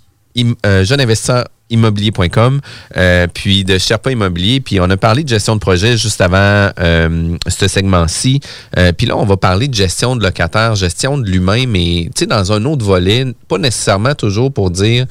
[0.66, 1.00] euh, Jeune
[2.96, 6.70] euh, puis de Sherpa Immobilier, puis on a parlé de gestion de projet juste avant
[6.78, 8.40] euh, ce segment-ci.
[8.78, 12.20] Euh, puis là, on va parler de gestion de locataire, gestion de l'humain, mais tu
[12.20, 15.06] sais, dans un autre volet, pas nécessairement toujours pour dire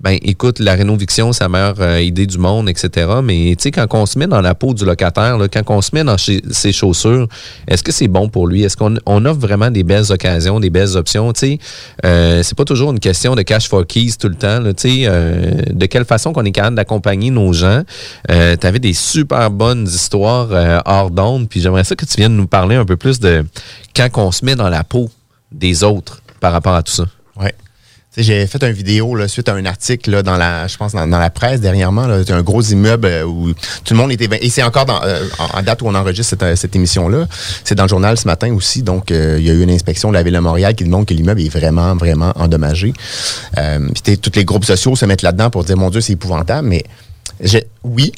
[0.00, 3.08] ben écoute, la rénoviction, c'est la meilleure euh, idée du monde, etc.
[3.22, 5.82] Mais tu sais, quand on se met dans la peau du locataire, là, quand on
[5.82, 7.26] se met dans ses chaussures,
[7.66, 8.62] est-ce que c'est bon pour lui?
[8.62, 11.32] Est-ce qu'on on offre vraiment des belles occasions, des belles options?
[11.32, 11.58] Tu sais,
[12.04, 14.62] euh, c'est pas toujours une question de cash for keys tout le temps.
[14.72, 17.82] tu sais, euh, de quelle façon qu'on est capable d'accompagner nos gens?
[18.30, 22.16] Euh, tu avais des super bonnes histoires euh, hors d'onde, puis j'aimerais ça que tu
[22.16, 23.44] viennes nous parler un peu plus de
[23.96, 25.10] quand on se met dans la peau
[25.50, 27.06] des autres par rapport à tout ça.
[28.18, 31.60] J'ai fait une vidéo suite à un article dans la, je pense dans, la presse
[31.60, 32.04] dernièrement.
[32.26, 34.28] C'est un gros immeuble euh, où tout le monde était.
[34.44, 37.28] Et c'est encore euh, en date où on enregistre cette, euh, cette émission-là.
[37.62, 38.82] C'est dans le journal ce matin aussi.
[38.82, 41.14] Donc, il y a eu une inspection de la ville de Montréal qui démontre que
[41.14, 42.92] l'immeuble est vraiment, vraiment endommagé.
[43.54, 46.66] Puis tous les groupes sociaux se mettent là-dedans pour dire mon Dieu, c'est épouvantable.
[46.66, 46.82] Mais
[47.84, 48.12] oui,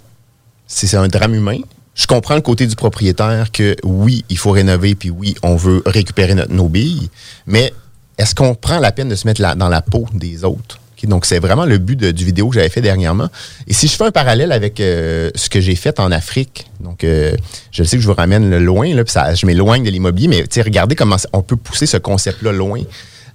[0.66, 1.58] c'est un drame humain.
[1.94, 5.82] Je comprends le côté du propriétaire que oui, il faut rénover, puis oui, on veut
[5.84, 7.10] récupérer notre, nos billes,
[7.46, 7.74] mais
[8.18, 10.78] est-ce qu'on prend la peine de se mettre dans la peau des autres?
[11.06, 13.28] Donc, c'est vraiment le but du vidéo que j'avais fait dernièrement.
[13.66, 17.04] Et si je fais un parallèle avec euh, ce que j'ai fait en Afrique, donc
[17.04, 17.32] euh,
[17.70, 19.02] je sais que je vous ramène loin, là,
[19.34, 22.82] je m'éloigne de l'immobilier, mais regardez comment on peut pousser ce concept-là loin.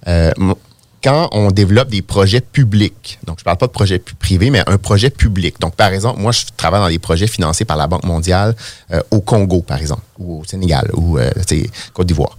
[0.08, 0.30] Euh,
[1.02, 4.78] quand on développe des projets publics, donc je parle pas de projet privé, mais un
[4.78, 5.60] projet public.
[5.60, 8.56] Donc, par exemple, moi, je travaille dans des projets financés par la Banque mondiale
[9.10, 11.30] au Congo, par exemple, ou au Sénégal, ou euh,
[11.92, 12.36] Côte d'Ivoire.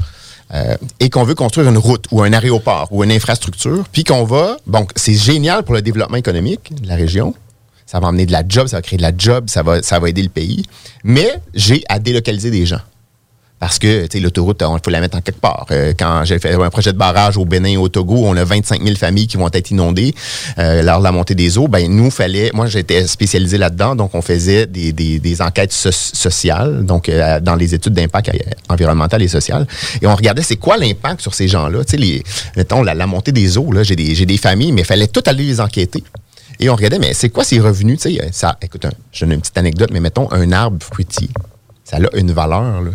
[0.54, 4.24] Euh, et qu'on veut construire une route ou un aéroport ou une infrastructure, puis qu'on
[4.24, 7.34] va, donc c'est génial pour le développement économique de la région.
[7.86, 10.00] Ça va amener de la job, ça va créer de la job, ça va, ça
[10.00, 10.64] va aider le pays.
[11.04, 12.82] Mais j'ai à délocaliser des gens.
[13.60, 15.66] Parce que l'autoroute, il faut la mettre en quelque part.
[15.72, 18.44] Euh, quand j'ai fait un projet de barrage au Bénin et au Togo, on a
[18.44, 20.14] 25 000 familles qui vont être inondées
[20.60, 21.68] euh, lors de la montée des eaux.
[21.68, 26.86] Ben nous, fallait, moi j'étais spécialisé là-dedans, donc on faisait des, des- enquêtes so- sociales,
[26.86, 28.30] donc euh, dans les études d'impact
[28.70, 29.66] environnemental et social.
[30.04, 31.80] Et on regardait c'est quoi l'impact sur ces gens-là.
[32.56, 35.60] Mettons, la, montée des eaux, j'ai des, des familles, mais il fallait tout aller les
[35.62, 36.04] enquêter.
[36.60, 38.00] Et on regardait, mais c'est quoi ces revenus?
[38.32, 41.30] Ça, écoute, un- je donne une petite anecdote, mais mettons un arbre fruitier.
[41.84, 42.92] Ça a une valeur, là.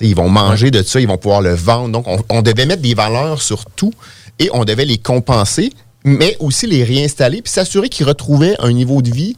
[0.00, 1.90] Ils vont manger de ça, ils vont pouvoir le vendre.
[1.90, 3.92] Donc, on, on devait mettre des valeurs sur tout
[4.38, 5.72] et on devait les compenser,
[6.04, 9.36] mais aussi les réinstaller puis s'assurer qu'ils retrouvaient un niveau de vie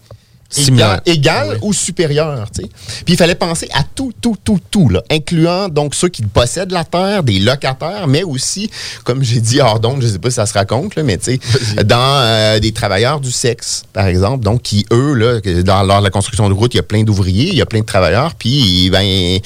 [0.51, 1.01] Similaire.
[1.07, 2.49] égal, égal ou supérieur.
[2.55, 2.69] tu sais.
[3.05, 6.73] Puis il fallait penser à tout, tout, tout, tout, là, incluant donc ceux qui possèdent
[6.73, 8.71] la terre, des locataires, mais aussi,
[9.05, 11.39] comme j'ai dit hors d'onde, je sais pas si ça se raconte, là, mais tu
[11.39, 15.99] sais, dans euh, des travailleurs du sexe, par exemple, donc qui, eux, là, dans, lors
[16.01, 17.87] de la construction de route, il y a plein d'ouvriers, il y a plein de
[17.87, 19.39] travailleurs, puis ben,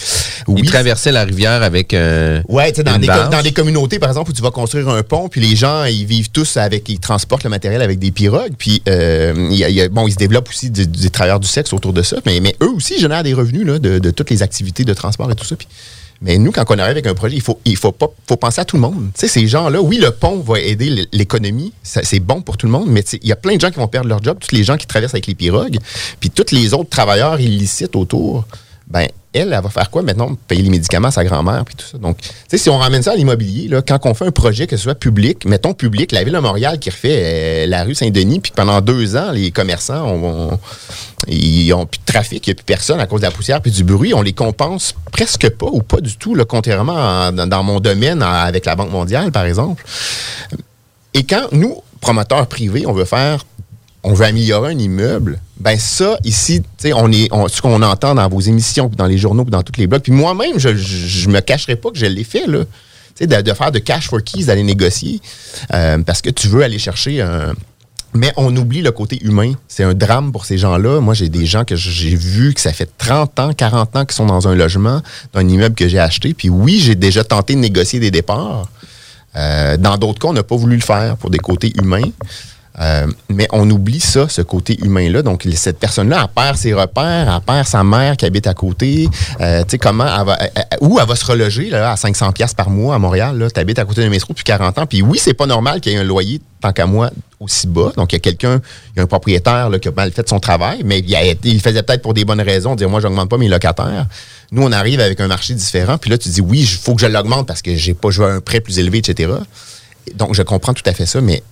[0.48, 3.30] oui, Ils traversaient la rivière avec euh, Ouais, tu sais, dans, une des barge.
[3.30, 6.06] dans des communautés, par exemple, où tu vas construire un pont, puis les gens, ils
[6.06, 9.68] vivent tous avec, ils transportent le matériel avec des pirogues, puis euh, il y a-
[9.68, 12.02] il y a- bon, ils se développent aussi du- des travailleurs du sexe autour de
[12.02, 15.30] ça, mais, mais eux aussi génèrent des revenus là, de, toutes les activités de transport
[15.30, 15.56] et tout ça.
[15.56, 15.68] Puis,
[16.20, 18.60] mais nous, quand on arrive avec un projet, il faut, il faut, pas, faut penser
[18.60, 19.10] à tout le monde.
[19.14, 22.72] Tu sais, ces gens-là, oui, le pont va aider l'économie, c'est bon pour tout le
[22.72, 24.64] monde, mais il y a plein de gens qui vont perdre leur job, tous les
[24.64, 25.78] gens qui traversent avec les pirogues,
[26.20, 28.46] puis tous les autres travailleurs illicites autour,
[28.86, 30.36] ben elle, va faire quoi maintenant?
[30.48, 31.98] Payer les médicaments à sa grand-mère, puis tout ça?
[31.98, 34.76] Donc, tu sais, si on ramène ça à l'immobilier, quand on fait un projet, que
[34.76, 38.40] ce soit public, mettons public, la Ville de Montréal qui refait euh, la rue Saint-Denis,
[38.40, 40.58] puis pendant deux ans, les commerçants ont,
[41.26, 43.60] ils ont plus de trafic, il n'y a plus personne à cause de la poussière
[43.60, 47.32] puis du bruit, on les compense presque pas ou pas du tout, là, contrairement à-
[47.32, 49.84] dans, mon domaine avec la Banque mondiale, par exemple.
[51.14, 53.44] Et quand nous, promoteurs privés, on veut faire,
[54.04, 58.14] on veut améliorer un immeuble, ben ça, ici, tu sais, on est, ce qu'on entend
[58.14, 61.40] dans vos émissions, dans les journaux, dans tous les blogs, puis moi-même, je, je me
[61.40, 62.64] cacherai pas que je l'ai fait, là.
[63.16, 65.20] Tu sais, de, de faire de cash for keys, d'aller négocier,
[65.72, 67.54] euh, parce que tu veux aller chercher un.
[68.12, 69.54] Mais on oublie le côté humain.
[69.66, 71.00] C'est un drame pour ces gens-là.
[71.00, 74.14] Moi, j'ai des gens que j'ai vus que ça fait 30 ans, 40 ans qu'ils
[74.14, 75.02] sont dans un logement,
[75.32, 76.32] dans un immeuble que j'ai acheté.
[76.32, 78.68] Puis oui, j'ai déjà tenté de négocier des départs.
[79.34, 82.08] Euh, dans d'autres cas, on n'a pas voulu le faire pour des côtés humains.
[82.80, 85.22] Euh, mais on oublie ça, ce côté humain-là.
[85.22, 89.08] Donc, cette personne-là, elle perd ses repères, elle perd sa mère qui habite à côté.
[89.40, 90.06] Euh, tu sais, comment
[90.80, 93.48] où elle va se reloger là, à 500$ piastres par mois à Montréal.
[93.54, 94.86] Tu habites à côté d'un métro depuis 40 ans.
[94.86, 97.92] Puis oui, c'est pas normal qu'il y ait un loyer, tant qu'à moi, aussi bas.
[97.96, 98.60] Donc, il y a quelqu'un,
[98.94, 101.82] il y a un propriétaire là, qui a mal fait son travail, mais il, faisait
[101.82, 104.06] peut-être pour des bonnes raisons, dire moi, j'augmente pas mes locataires.
[104.50, 105.96] Nous, on arrive avec un marché différent.
[105.96, 108.24] Puis là, tu dis oui, il faut que je l'augmente parce que j'ai pas, veux
[108.24, 109.32] un prêt plus élevé, etc.
[110.16, 111.42] Donc, je comprends tout à fait ça, mais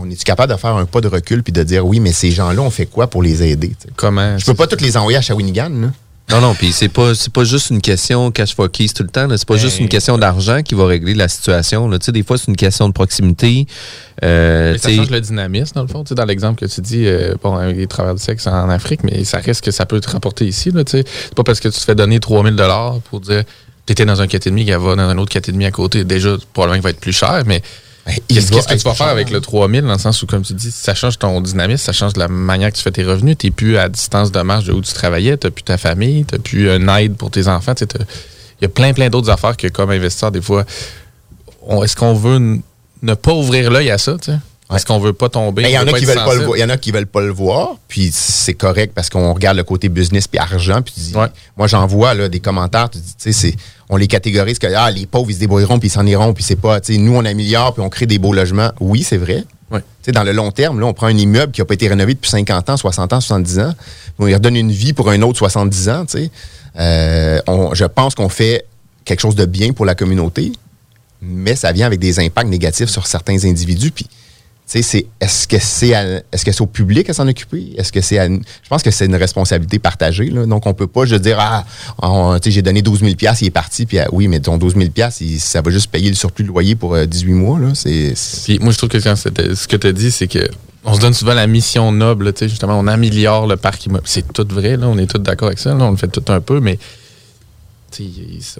[0.00, 2.30] on est-tu capable de faire un pas de recul puis de dire oui, mais ces
[2.30, 3.68] gens-là, on fait quoi pour les aider?
[3.68, 3.92] tu sais?
[3.96, 4.38] Comment?
[4.38, 5.68] Je peux pas toutes les envoyer à Shawinigan.
[5.70, 5.88] Là.
[6.30, 9.08] Non, non, puis c'est pas, c'est pas juste une question cash for keys tout le
[9.08, 9.26] temps.
[9.34, 11.88] C'est pas Ben- juste une question d'argent qui va régler la situation.
[11.88, 11.98] là.
[11.98, 13.66] Tu sais, des fois, c'est une question de proximité.
[14.22, 16.04] Euh, Mais ça change le dynamisme, dans le fond.
[16.04, 19.04] Tu sais, dans l'exemple que tu dis, euh, bon, les travailleurs du sexe en Afrique,
[19.04, 20.70] mais ça reste que ça peut te rapporter ici.
[20.86, 22.56] C'est pas parce que tu te fais donner 3000
[23.10, 23.44] pour dire
[23.86, 26.04] tu étais dans un 4,5 qu'elle va dans un autre 4,5 à côté.
[26.04, 27.62] Déjà, probablement qu'il va être plus cher, mais
[28.28, 30.42] qu'est-ce va qu'est-ce que tu vas faire avec le 3000 dans le sens où, comme
[30.42, 33.36] tu dis, ça change ton dynamisme, ça change la manière que tu fais tes revenus.
[33.38, 35.78] Tu n'es plus à distance de marche de où tu travaillais, tu n'as plus ta
[35.78, 37.74] famille, tu n'as plus une aide pour tes enfants.
[37.80, 40.64] Il y a plein, plein d'autres affaires que, comme investisseur, des fois,
[41.82, 42.60] est-ce qu'on veut
[43.02, 44.16] ne pas ouvrir l'œil à ça?
[44.20, 44.38] tu sais?
[44.68, 45.62] Parce qu'on veut pas tomber?
[45.62, 46.56] Mais il y en a qui veulent pas le voir.
[46.58, 49.56] Il y en a qui veulent pas le voir, puis c'est correct parce qu'on regarde
[49.56, 50.94] le côté business puis argent, puis
[51.56, 53.56] moi j'en vois là des commentaires, tu dis, tu sais, c'est
[53.88, 56.44] on les catégorise que ah, les pauvres ils se débrouilleront puis ils s'en iront puis
[56.44, 58.70] c'est pas, tu sais, nous on améliore puis on crée des beaux logements.
[58.80, 59.44] Oui, c'est vrai.
[60.12, 62.30] Dans le long terme, là, on prend un immeuble qui a pas été rénové depuis
[62.30, 63.74] 50 ans, 60 ans, 70 ans,
[64.18, 66.04] on lui redonne une vie pour un autre 70 ans.
[66.78, 68.64] Euh, on- je pense qu'on fait
[69.04, 70.52] quelque chose de bien pour la communauté,
[71.20, 73.90] mais ça vient avec des impacts négatifs sur certains individus.
[73.90, 74.06] Puis,
[74.68, 77.74] c'est est-ce que c'est est-ce que c'est au public à s'en occuper?
[77.78, 80.28] Est-ce que c'est je pense que c'est une responsabilité partagée.
[80.28, 81.64] Donc, on peut pas juste dire ah,
[82.44, 83.86] j'ai donné 12 000 pièces, il est parti.
[83.86, 86.48] Puis ah, oui, mais ton 12 000 pièces, ça va juste payer le surplus de
[86.48, 87.58] loyer pour euh, 18 mois.
[87.58, 87.68] Là.
[87.74, 88.14] C'est
[88.60, 90.48] moi, je trouve que ce que tu as dit, c'est que
[90.84, 94.10] on se donne souvent la mission noble, justement, on améliore le parc immobilier.
[94.10, 96.40] C'est tout vrai, là, on est tous d'accord avec ça, on le fait tout un
[96.40, 96.78] peu, mais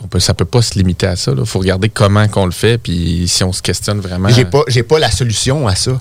[0.02, 1.32] on peut, ça peut pas se limiter à ça.
[1.36, 4.28] Il faut regarder comment qu'on le fait, puis si on se questionne vraiment.
[4.28, 5.92] J'ai pas, j'ai pas la solution à ça.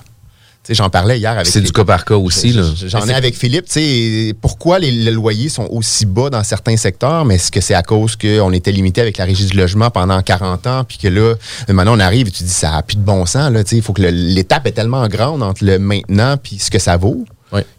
[0.64, 1.46] Tu sais, J'en parlais hier avec.
[1.46, 2.64] C'est du cas par cas aussi, là.
[2.86, 3.66] J'en ai avec Philippe.
[3.66, 7.24] Tu sais, pourquoi les, les loyers sont aussi bas dans certains secteurs?
[7.24, 10.20] Mais est-ce que c'est à cause qu'on était limité avec la régie du logement pendant
[10.20, 11.34] 40 ans, puis que là,
[11.68, 13.52] maintenant on arrive et tu dis ça n'a plus de bon sens.
[13.52, 16.70] Là, Tu sais, il faut que l'étape est tellement grande entre le maintenant puis ce
[16.70, 17.24] que ça vaut.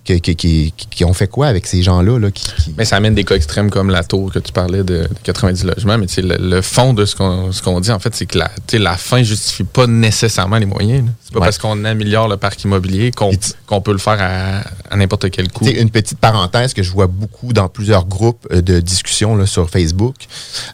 [0.03, 2.17] Qui, qui- qui ont fait quoi avec ces gens-là?
[2.17, 2.29] Là,
[2.77, 5.65] Mais ça amène des cas extrêmes comme la tour que tu parlais de, de 90
[5.65, 5.99] logements.
[5.99, 8.49] Mais le, le fond de ce qu'on ce qu'on dit, en fait, c'est que la,
[8.73, 11.05] la fin justifie pas nécessairement les moyens.
[11.05, 11.11] là.
[11.23, 11.45] C'est pas Ouais.
[11.45, 13.29] parce qu'on améliore le parc immobilier qu'on
[13.67, 14.61] qu'on peut le faire à,
[14.91, 15.67] à n'importe quel coût.
[15.67, 19.69] Une petite parenthèse que je vois beaucoup dans plusieurs groupes euh, de discussion là, sur
[19.69, 20.15] Facebook.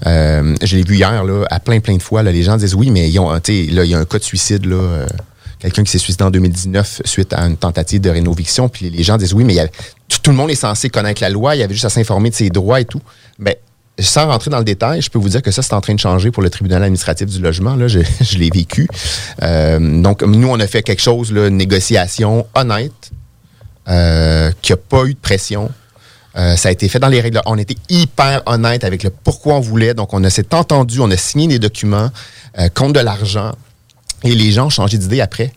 [0.05, 2.23] Euh, je l'ai vu hier là, à plein, plein de fois.
[2.23, 4.23] Là, les gens disent oui, mais ils ont, là, il y a un cas de
[4.23, 4.65] suicide.
[4.65, 5.07] Là, euh,
[5.59, 8.69] Quelqu'un qui s'est suicidé en 2019 suite à une tentative de rénoviction.
[8.69, 9.69] Puis les gens disent oui, mais
[10.09, 11.55] tout, le monde est censé connaître la loi.
[11.55, 13.01] Il y avait juste à s'informer de ses droits et tout.
[13.39, 13.59] Mais
[13.99, 15.99] sans rentrer dans le détail, je peux vous dire que ça, c'est en train de
[15.99, 17.75] changer pour le tribunal administratif du logement.
[17.75, 17.99] Là, je,
[18.37, 18.87] l'ai vécu.
[19.41, 23.11] Euh, donc, nous, on a fait quelque chose, là, une négociation honnête,
[23.87, 25.71] euh, qui n'a pas eu de pression.
[26.35, 27.39] Euh, ça a été fait dans les règles.
[27.45, 29.93] On était hyper honnête avec le pourquoi on voulait.
[29.93, 32.09] Donc, on s'est entendu, on a signé des documents
[32.73, 33.51] contre de l'argent.
[34.25, 35.53] Et les gens ont changé d'idée après.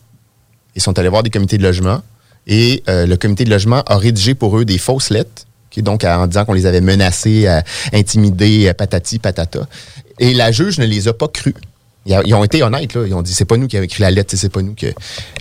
[0.76, 2.02] Ils sont allés voir des comités de logement.
[2.46, 6.04] Et euh, le comité de logement a rédigé pour eux des fausses lettres, qui donc
[6.04, 7.60] en disant qu'on les avait menacés, euh,
[7.92, 9.66] intimidés, euh, patati, patata.
[10.18, 11.54] Et la juge ne les a pas crus.
[12.06, 13.06] Ils ont été honnêtes, là.
[13.06, 14.86] Ils ont dit c'est pas nous qui avons écrit la lettre, c'est pas nous que.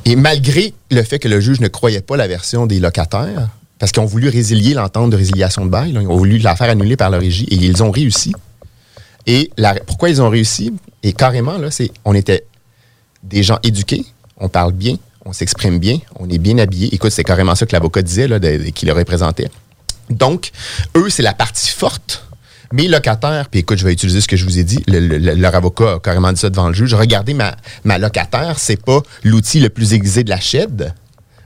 [0.03, 3.49] Et malgré le fait que le juge ne croyait pas la version des locataires,
[3.80, 6.69] parce qu'ils ont voulu résilier l'entente de résiliation de bail, ils ont voulu la faire
[6.69, 8.34] annuler par la régie et ils ont réussi.
[9.28, 9.51] Et
[9.86, 10.73] pourquoi ils ont réussi?
[11.03, 12.43] Et carrément, là, c'est on était
[13.24, 14.05] des gens éduqués,
[14.39, 14.95] on parle bien,
[15.26, 16.93] on s'exprime bien, on est bien habillé.
[16.93, 18.39] Écoute, c'est carrément ça que l'avocat disait, là,
[18.74, 19.49] qui le représentait.
[20.09, 20.51] Donc,
[20.95, 22.24] eux, c'est la partie forte.
[22.74, 25.18] Mes locataires, puis écoute, je vais utiliser ce que je vous ai dit, le- le-
[25.18, 26.93] le- leur avocat a carrément dit ça devant le juge.
[26.93, 27.55] Regardez, ma,
[27.86, 30.93] ma locataire, c'est pas l'outil le plus aiguisé de la chaîne.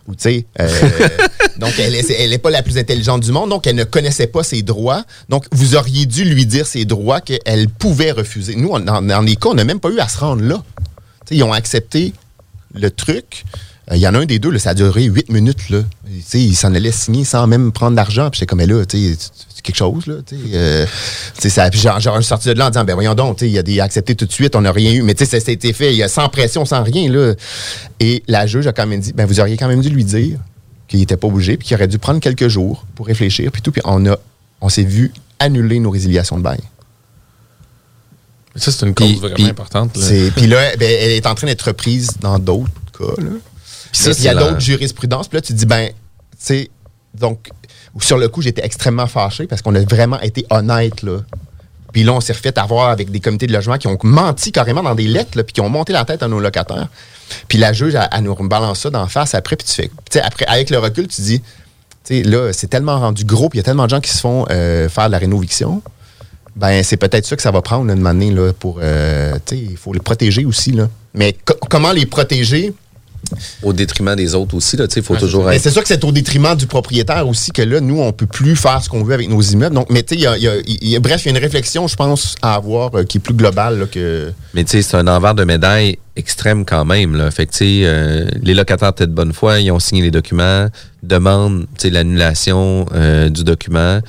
[0.08, 0.38] Ou, euh,
[1.60, 4.26] donc elle est, elle est pas la plus intelligente du monde, donc elle ne connaissait
[4.28, 5.04] pas ses droits.
[5.30, 8.56] Donc, vous auriez dû lui dire ses droits qu'elle pouvait refuser.
[8.56, 10.64] Nous, on- dans les cas, on n'a même pas eu à se rendre là.
[11.32, 12.14] Ils ont accepté
[12.74, 13.44] le truc.
[13.92, 15.70] Euh, Il y en a un des deux, ça a duré huit minutes.
[15.70, 15.80] Là.
[16.34, 18.30] Il s'en allait signer sans même prendre d'argent.
[18.30, 19.18] Puis j'étais comme, mais là, c'est-
[19.64, 20.08] quelque chose.
[20.08, 20.86] Là, tu sais, euh,
[21.38, 23.56] ça, puis genre, genre, je suis sorti de là en disant, ben voyons donc, il
[23.60, 25.04] a des acceptés tout de suite, on n'a rien eu.
[25.04, 27.08] Mais tu sais, ça, été fait y a sans pression, sans rien.
[27.12, 27.36] Là.
[28.00, 30.40] Et la juge a quand même dit, ben vous auriez quand même dû lui dire
[30.88, 33.72] qu'il n'était pas obligé, puis qu'il aurait dû prendre quelques jours pour réfléchir, puis tout.
[33.72, 34.18] Puis on, a,
[34.62, 36.60] on s'est vu annuler nos résiliations de bail.
[38.56, 39.96] Ça, c'est une cause vraiment importante.
[39.98, 40.04] là.
[40.06, 43.22] C'est- Puis là, ben, elle est en train d'être reprise dans d'autres cas.
[43.22, 43.30] Là.
[43.94, 45.28] ça, il y a la- d'autres jurisprudences.
[45.28, 45.94] Puis là, tu te dis, ben, tu
[46.40, 46.70] sais,
[47.14, 47.50] donc,
[48.00, 51.20] sur le coup, j'étais extrêmement fâché parce qu'on a vraiment été honnête, là.
[51.92, 54.82] Puis là, on s'est refait avoir avec des comités de logement qui ont menti carrément
[54.82, 56.88] dans des lettres, là, puis qui ont monté la tête à nos locataires.
[57.50, 59.94] Puis la juge, elle, elle nous balance ça d'en face après, puis tu fais, tu
[60.12, 61.46] sais, après, avec le recul, tu dis, tu
[62.04, 64.20] sais, là, c'est tellement rendu gros, puis il y a tellement de gens qui se
[64.20, 65.82] font euh, faire de la rénoviction.
[66.56, 68.80] Ben, c'est peut-être ça que ça va prendre là, une année là, pour.
[68.82, 70.72] euh, tu sais, il faut les protéger aussi.
[70.72, 70.90] Là.
[71.14, 72.74] Mais co- comment les protéger?
[73.64, 76.12] Au détriment des autres aussi, là, il faut toujours Mais c'est sûr que c'est au
[76.12, 79.30] détriment du propriétaire aussi que là, nous, on peut plus faire ce qu'on veut avec
[79.30, 79.76] nos immeubles.
[79.76, 83.04] Donc, mais tu sais, bref, il y a une réflexion, je pense, à avoir euh,
[83.04, 84.34] qui est plus globale là, que.
[84.54, 87.16] Mais tu sais, c'est un envers de médaille extrême quand même.
[87.16, 87.32] Là.
[87.32, 90.68] Fait que, euh, les locataires étaient de bonne foi, ils ont signé les documents,
[91.04, 92.86] demandent l'annulation
[93.30, 94.00] du document,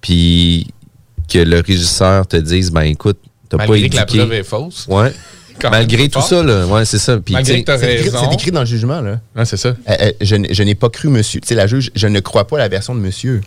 [0.00, 0.66] puis
[1.34, 3.18] que le régisseur te dise, ben écoute,
[3.48, 4.18] t'as pas Malgré que la éduqué.
[4.18, 4.86] preuve est fausse.
[4.88, 5.12] Ouais.
[5.60, 6.28] Quand Malgré tout fort.
[6.28, 6.66] ça, là.
[6.66, 7.16] Ouais, c'est ça.
[7.18, 8.18] Puis, Malgré que t'as C'est écrit, raison.
[8.28, 9.00] c'est écrit dans le jugement.
[9.00, 9.20] Là.
[9.36, 9.68] Ouais, c'est ça.
[9.68, 11.40] Euh, euh, je, n'ai pas cru monsieur.
[11.40, 13.40] Tu sais, la juge, je ne crois pas à la version de monsieur.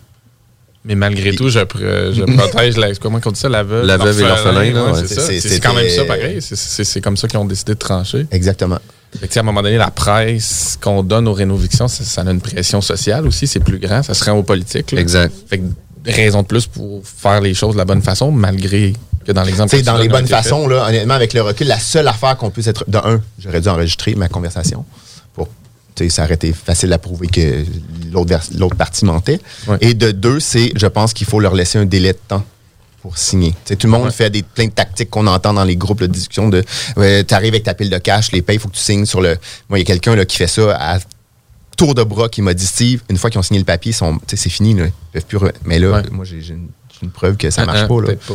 [0.86, 3.84] Mais malgré tout, je, pr- je protège la, comment on dit ça, la veuve.
[3.84, 6.38] La veuve et l'orphelin, là, ouais, c'est quand même ça, pareil.
[6.40, 8.26] C'est- comme ça qu'ils ont décidé de trancher.
[8.30, 8.78] Exactement.
[9.12, 12.04] Fait que, tu sais, à un moment donné, la presse qu'on donne aux rénovictions, ça,
[12.04, 14.92] ça a une pression sociale aussi, c'est plus grand, ça se rend aux politiques.
[14.92, 15.00] là.
[15.00, 15.32] Exact.
[15.48, 15.64] Fait que
[16.06, 18.92] raison de plus pour faire les choses de la bonne façon, malgré
[19.26, 19.80] que dans l'exemple.
[19.82, 20.34] Dans les bonnes fait.
[20.34, 22.84] façons, là, honnêtement, avec le recul, la seule affaire qu'on puisse être.
[22.88, 24.84] De un, j'aurais dû enregistrer ma conversation
[25.34, 25.48] pour.
[25.94, 27.64] tu sais, Ça aurait été facile à prouver que
[28.12, 29.40] l'autre partie mentait.
[29.80, 32.44] Et de deux, c'est, je pense qu'il faut leur laisser un délai de temps
[33.02, 33.54] pour signer.
[33.66, 36.48] Tout le monde fait des, plein de tactiques qu'on entend dans les groupes de discussion
[36.48, 36.64] de
[36.96, 39.20] tu arrives avec ta pile de cash, les payes, il faut que tu signes sur
[39.20, 39.36] le.
[39.68, 40.98] Moi, il y a quelqu'un là, qui fait ça à
[41.78, 44.50] tour de bras qui m'a dit Steve, une fois qu'ils ont signé le papier, c'est
[44.50, 44.74] fini.
[44.74, 44.86] Là.
[44.86, 46.68] Ils peuvent plus Mais là, moi, j'ai une,
[47.10, 48.00] preuve que ça marche Ah, ah, pas.
[48.00, 48.06] Là.
[48.08, 48.34] peut-être pas.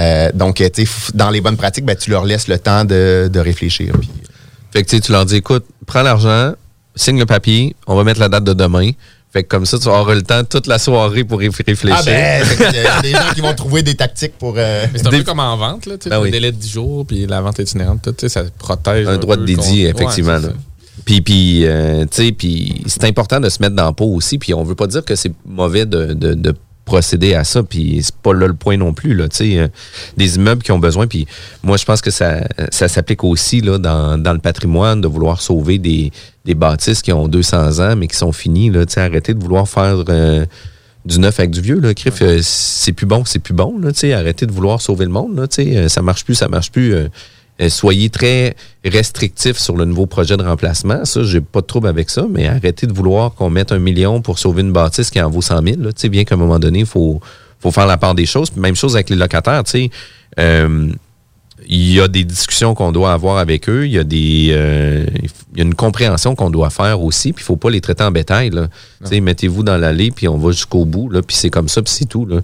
[0.00, 2.84] Euh, donc, tu sais, f- dans les bonnes pratiques, ben, tu leur laisses le temps
[2.84, 3.92] de, de réfléchir.
[4.72, 6.52] Fait que tu leur dis, écoute, prends l'argent,
[6.96, 8.90] signe le papier, on va mettre la date de demain.
[9.32, 11.96] Fait que comme ça, tu auras le temps toute la soirée pour y réfléchir.
[11.98, 14.38] Ah ben, fait que, euh, il y a des gens qui vont trouver des tactiques
[14.38, 14.54] pour...
[14.56, 16.30] euh, Mais c'est un peu comme en vente, là, tu sais, Ben le oui.
[16.30, 19.08] délai de 10 jours, puis la vente itinérante, tout, tu sais, ça protège.
[19.08, 20.36] un droit de peu dédié, contre- effectivement.
[20.38, 20.54] Ouais.
[21.04, 24.38] Puis, puis, euh, tu sais, puis c'est important de se mettre dans le pot aussi.
[24.38, 26.54] Puis on veut pas dire que c'est mauvais de, de- de
[26.86, 27.62] procéder à ça.
[27.62, 29.14] Puis c'est pas là le point non plus.
[29.14, 29.68] Là, tu sais, euh,
[30.16, 31.06] des immeubles qui ont besoin.
[31.06, 31.26] Puis
[31.62, 32.40] moi, je pense que ça,
[32.70, 36.10] ça s'applique aussi là, dans, dans le patrimoine de vouloir sauver des,
[36.44, 38.70] des bâtisses qui ont 200 ans mais qui sont finies.
[38.70, 40.44] Là, tu sais, arrêtez de vouloir faire euh,
[41.06, 41.80] du neuf avec du vieux.
[41.80, 41.92] Là.
[41.94, 43.78] Criff, euh, c'est plus bon, c'est plus bon.
[43.78, 45.36] Là, tu sais, arrêtez de vouloir sauver le monde.
[45.38, 46.94] Là, tu sais, euh, ça marche plus, ça marche plus.
[47.60, 51.04] Euh, soyez très restrictifs sur le nouveau projet de remplacement.
[51.04, 54.20] Ça, j'ai pas de trouble avec ça, mais arrêtez de vouloir qu'on mette un million
[54.20, 55.80] pour sauver une bâtisse qui en vaut 100 000.
[55.80, 55.92] Là.
[55.92, 57.20] Tu sais, bien qu'à un moment donné, il faut,
[57.60, 58.50] faut faire la part des choses.
[58.50, 59.62] Puis Même chose avec les locataires.
[59.64, 59.90] tu sais.
[60.38, 60.88] Euh,
[61.66, 63.86] il y a des discussions qu'on doit avoir avec eux.
[63.86, 65.06] Il y a des, euh,
[65.52, 67.32] il y a une compréhension qu'on doit faire aussi.
[67.32, 68.50] Puis il faut pas les traiter en bétail.
[68.50, 68.68] Là.
[69.02, 71.08] Tu sais, Mettez-vous dans l'allée, puis on va jusqu'au bout.
[71.08, 72.26] Là, puis c'est comme ça, puis c'est tout.
[72.26, 72.40] Là.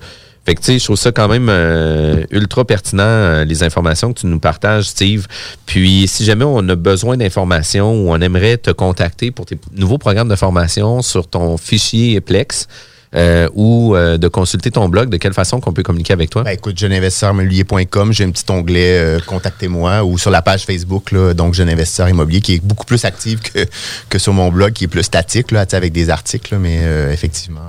[0.47, 4.13] Fait que, tu sais, je trouve ça quand même euh, ultra pertinent, euh, les informations
[4.13, 5.27] que tu nous partages, Steve.
[5.67, 9.99] Puis, si jamais on a besoin d'informations ou on aimerait te contacter pour tes nouveaux
[9.99, 12.69] programmes de formation sur ton fichier Plex
[13.15, 16.45] euh, ou euh, de consulter ton blog, de quelle façon qu'on peut communiquer avec toi?
[16.45, 21.35] Ben, écoute, jeuneinvestisseurmobilier.com, j'ai un petit onglet euh, Contactez-moi ou sur la page Facebook, là,
[21.35, 23.67] donc Jeune Investisseur Immobilier, qui est beaucoup plus active que,
[24.09, 27.13] que sur mon blog, qui est plus statique, là, avec des articles, là, mais euh,
[27.13, 27.61] effectivement.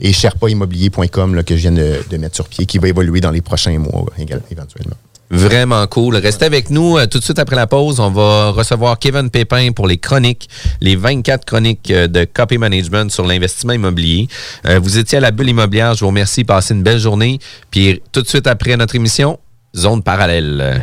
[0.00, 3.30] Et sherpaimmobilier.com là, que je viens de, de mettre sur pied, qui va évoluer dans
[3.30, 4.06] les prochains mois
[4.50, 4.96] éventuellement.
[5.30, 6.16] Vraiment cool.
[6.16, 8.00] Restez avec nous euh, tout de suite après la pause.
[8.00, 10.48] On va recevoir Kevin Pépin pour les chroniques,
[10.80, 14.26] les 24 chroniques euh, de Copy Management sur l'investissement immobilier.
[14.66, 15.94] Euh, vous étiez à la bulle immobilière.
[15.94, 16.44] Je vous remercie.
[16.44, 17.38] Passez une belle journée.
[17.70, 19.38] Puis tout de suite après notre émission,
[19.76, 20.82] Zone parallèle.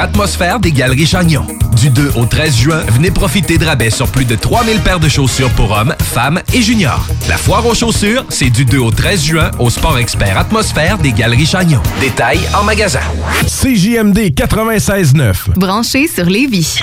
[0.01, 1.45] Atmosphère des Galeries Chagnon.
[1.75, 5.07] Du 2 au 13 juin, venez profiter de rabais sur plus de 3000 paires de
[5.07, 7.05] chaussures pour hommes, femmes et juniors.
[7.29, 11.11] La foire aux chaussures, c'est du 2 au 13 juin au sport expert Atmosphère des
[11.11, 11.83] Galeries Chagnon.
[11.99, 12.99] Détails en magasin.
[13.45, 15.51] CJMD 96.9.
[15.55, 16.79] Branché sur Lévis.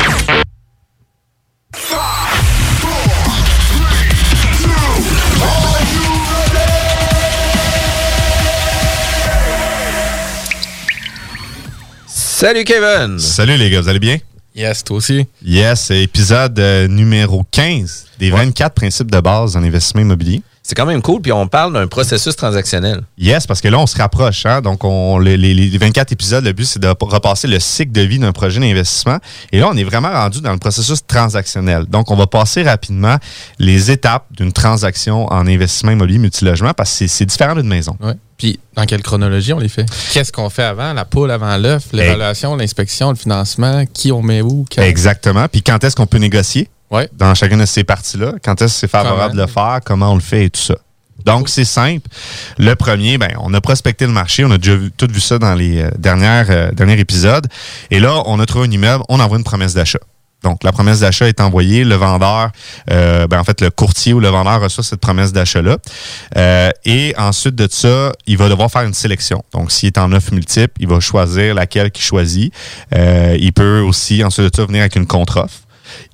[12.40, 13.18] Salut Kevin!
[13.18, 14.16] Salut les gars, vous allez bien?
[14.54, 15.26] Yes, toi aussi.
[15.44, 20.40] Yes, c'est épisode euh, numéro 15 des 24 principes de base en investissement immobilier.
[20.62, 23.00] C'est quand même cool, puis on parle d'un processus transactionnel.
[23.18, 24.46] Yes, parce que là, on se rapproche.
[24.46, 24.60] Hein?
[24.60, 28.02] Donc, on, les, les- les 24 épisodes, le but, c'est de repasser le cycle de
[28.02, 29.18] vie d'un projet d'investissement.
[29.50, 31.86] Et là, on est vraiment rendu dans le processus transactionnel.
[31.86, 33.16] Donc, on va passer rapidement
[33.58, 37.96] les étapes d'une transaction en investissement immobilier multilogement parce que c'est- c'est différent d'une maison.
[38.00, 38.14] Ouais.
[38.38, 39.84] Puis, dans quelle chronologie on les fait?
[40.12, 40.92] Qu'est-ce qu'on fait avant?
[40.92, 44.64] La poule avant l'œuf, l'évaluation, l'inspection, le financement, qui on met où?
[44.74, 44.80] quand?
[44.80, 45.48] Exactement.
[45.48, 46.68] Puis quand est-ce qu'on peut négocier?
[46.90, 47.10] Ouais.
[47.12, 48.32] dans chacune de ces parties-là?
[48.42, 49.80] Quand est-ce que c'est favorable de le faire?
[49.84, 50.76] Comment on le fait et tout ça?
[51.24, 52.08] Donc, c'est simple.
[52.58, 54.44] Le premier, ben, on a prospecté le marché.
[54.44, 57.46] On a déjà vu, tout vu ça dans les euh, dernières, euh, derniers épisodes.
[57.90, 59.04] Et là, on a trouvé un immeuble.
[59.08, 59.98] On envoie une promesse d'achat.
[60.44, 61.84] Donc, la promesse d'achat est envoyée.
[61.84, 62.50] Le vendeur,
[62.90, 65.78] euh, ben, en fait, le courtier ou le vendeur reçoit cette promesse d'achat-là.
[66.36, 69.42] Euh, et ensuite de ça, il va devoir faire une sélection.
[69.52, 72.52] Donc, s'il est en offre multiple, il va choisir laquelle qu'il choisit.
[72.94, 75.58] Euh, il peut aussi, ensuite de ça, venir avec une contre-offre.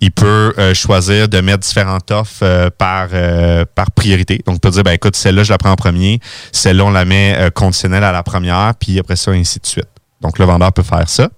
[0.00, 3.08] Il peut euh, choisir de mettre différentes offres par,
[3.74, 4.40] par priorité.
[4.46, 6.20] Donc, il peut dire, ben, écoute, celle-là, je la prends en premier.
[6.50, 9.88] Celle-là, on la met conditionnelle à la première, puis après ça, ainsi de suite.
[10.22, 11.28] Donc, le vendeur peut faire ça.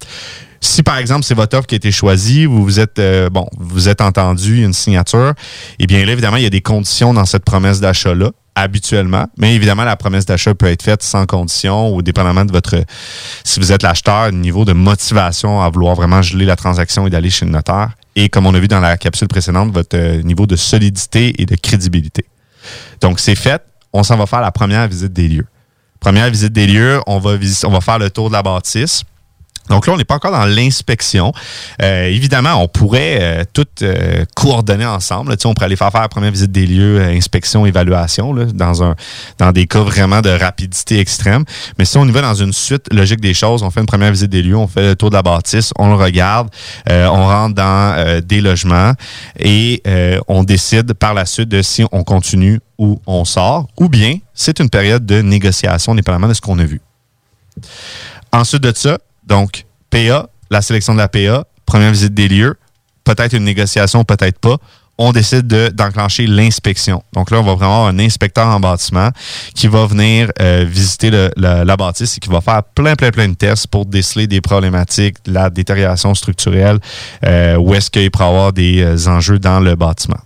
[0.66, 3.46] Si, par exemple, c'est votre offre qui a été choisie, vous vous êtes, euh, bon,
[3.56, 5.32] vous êtes entendu, une signature,
[5.78, 9.26] eh bien là, évidemment, il y a des conditions dans cette promesse d'achat-là, habituellement.
[9.38, 12.82] Mais évidemment, la promesse d'achat peut être faite sans condition ou dépendamment de votre,
[13.44, 17.30] si vous êtes l'acheteur, niveau de motivation à vouloir vraiment geler la transaction et d'aller
[17.30, 17.90] chez le notaire.
[18.16, 21.46] Et comme on a vu dans la capsule précédente, votre euh, niveau de solidité et
[21.46, 22.26] de crédibilité.
[23.00, 23.62] Donc, c'est fait.
[23.92, 25.46] On s'en va faire la première visite des lieux.
[26.00, 29.04] Première visite des lieux, on va faire le tour de la bâtisse.
[29.68, 31.32] Donc là, on n'est pas encore dans l'inspection.
[31.82, 35.30] Euh, évidemment, on pourrait euh, tout euh, coordonner ensemble.
[35.30, 35.36] là.
[35.44, 38.82] On pourrait aller faire faire la première visite des lieux, euh, inspection, évaluation, là, dans,
[38.82, 38.94] un,
[39.38, 41.44] dans des cas vraiment de rapidité extrême.
[41.78, 44.10] Mais si on y va dans une suite logique des choses, on fait une première
[44.10, 46.48] visite des lieux, on fait le tour de la bâtisse, on le regarde,
[46.88, 48.92] euh, on rentre dans euh, des logements
[49.38, 49.82] et
[50.28, 54.60] on décide par la suite de si on continue ou on sort, ou bien c'est
[54.60, 56.80] une période de négociation, dépendamment de ce qu'on a vu.
[58.32, 62.56] Ensuite de ça, donc, PA, la sélection de la PA, première visite des lieux,
[63.04, 64.56] peut-être une négociation, peut-être pas.
[64.98, 67.02] On décide de- d'enclencher l'inspection.
[67.12, 69.10] Donc là, on va vraiment avoir un inspecteur en bâtiment
[69.54, 73.34] qui va venir euh, visiter la, bâtisse et qui va faire plein, plein, plein de
[73.34, 76.78] tests pour déceler des problématiques, la détérioration structurelle,
[77.24, 80.16] euh, où est-ce qu'il pourrait y avoir des euh, enjeux dans le bâtiment.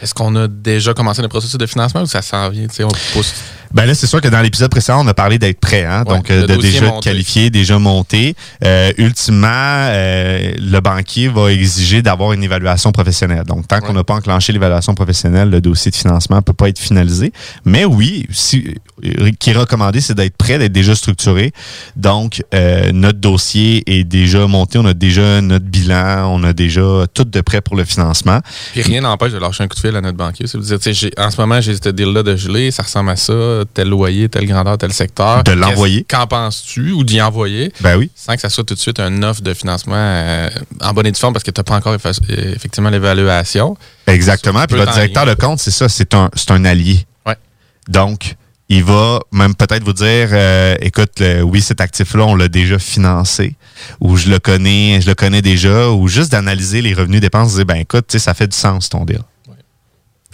[0.00, 2.68] Est-ce qu'on a déjà commencé le processus de financement ou ça s'en vient?
[2.80, 3.34] On pousse?
[3.74, 6.04] Ben là, c'est sûr que dans l'épisode précédent, on a parlé d'être prêt, hein?
[6.04, 7.08] Donc euh, de déjà monté.
[7.10, 8.34] qualifié, déjà monté.
[8.64, 13.44] Euh, ultimement, euh, le banquier va exiger d'avoir une évaluation professionnelle.
[13.46, 16.68] Donc, tant qu'on n'a pas enclenché l'évaluation professionnelle, le dossier de financement ne peut pas
[16.68, 17.32] être finalisé.
[17.64, 21.52] Mais oui, si, euh, qui est recommandé, c'est d'être prêt, d'être déjà structuré.
[21.96, 26.82] Donc, euh, notre dossier est déjà monté, on a déjà notre bilan, on a déjà
[27.14, 28.40] tout de prêt pour le financement.
[28.72, 30.46] Puis rien n'empêche de lâcher un coup de fil à notre banquier.
[30.46, 33.61] Tu sais, j'ai- en ce moment, j'ai ce deal-là de geler, ça ressemble à ça,
[33.64, 35.42] tel loyer, telle grandeur, tel secteur.
[35.44, 36.04] De l'envoyer.
[36.08, 37.72] Qu'en penses-tu ou d'y envoyer?
[37.80, 38.10] Ben oui.
[38.14, 40.50] Sans que ça soit tout de suite un offre de financement euh,
[40.80, 43.76] en bonne et due forme parce que tu n'as pas encore euh, effectivement l'évaluation.
[44.06, 44.64] Exactement.
[44.66, 47.04] Puis votre directeur de compte, c'est ça, c'est un, un allié.
[47.26, 47.36] Ouais.
[47.88, 48.34] Donc,
[48.68, 52.78] il va même peut-être vous dire, euh, écoute, le- oui, cet actif-là, on l'a déjà
[52.78, 53.54] financé,
[54.00, 57.66] ou je le connais, je le connais déjà, ou juste d'analyser les revenus dépenses, dire,
[57.66, 59.20] ben écoute, ça fait du sens ton deal.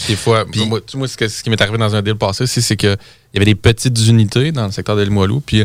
[0.07, 2.45] Des fois, moi, tu- moi, ce, que- ce qui m'est arrivé dans un deal passé
[2.45, 2.97] aussi, c'est qu'il
[3.35, 5.65] y avait des petites unités dans le secteur de Limoilou, puis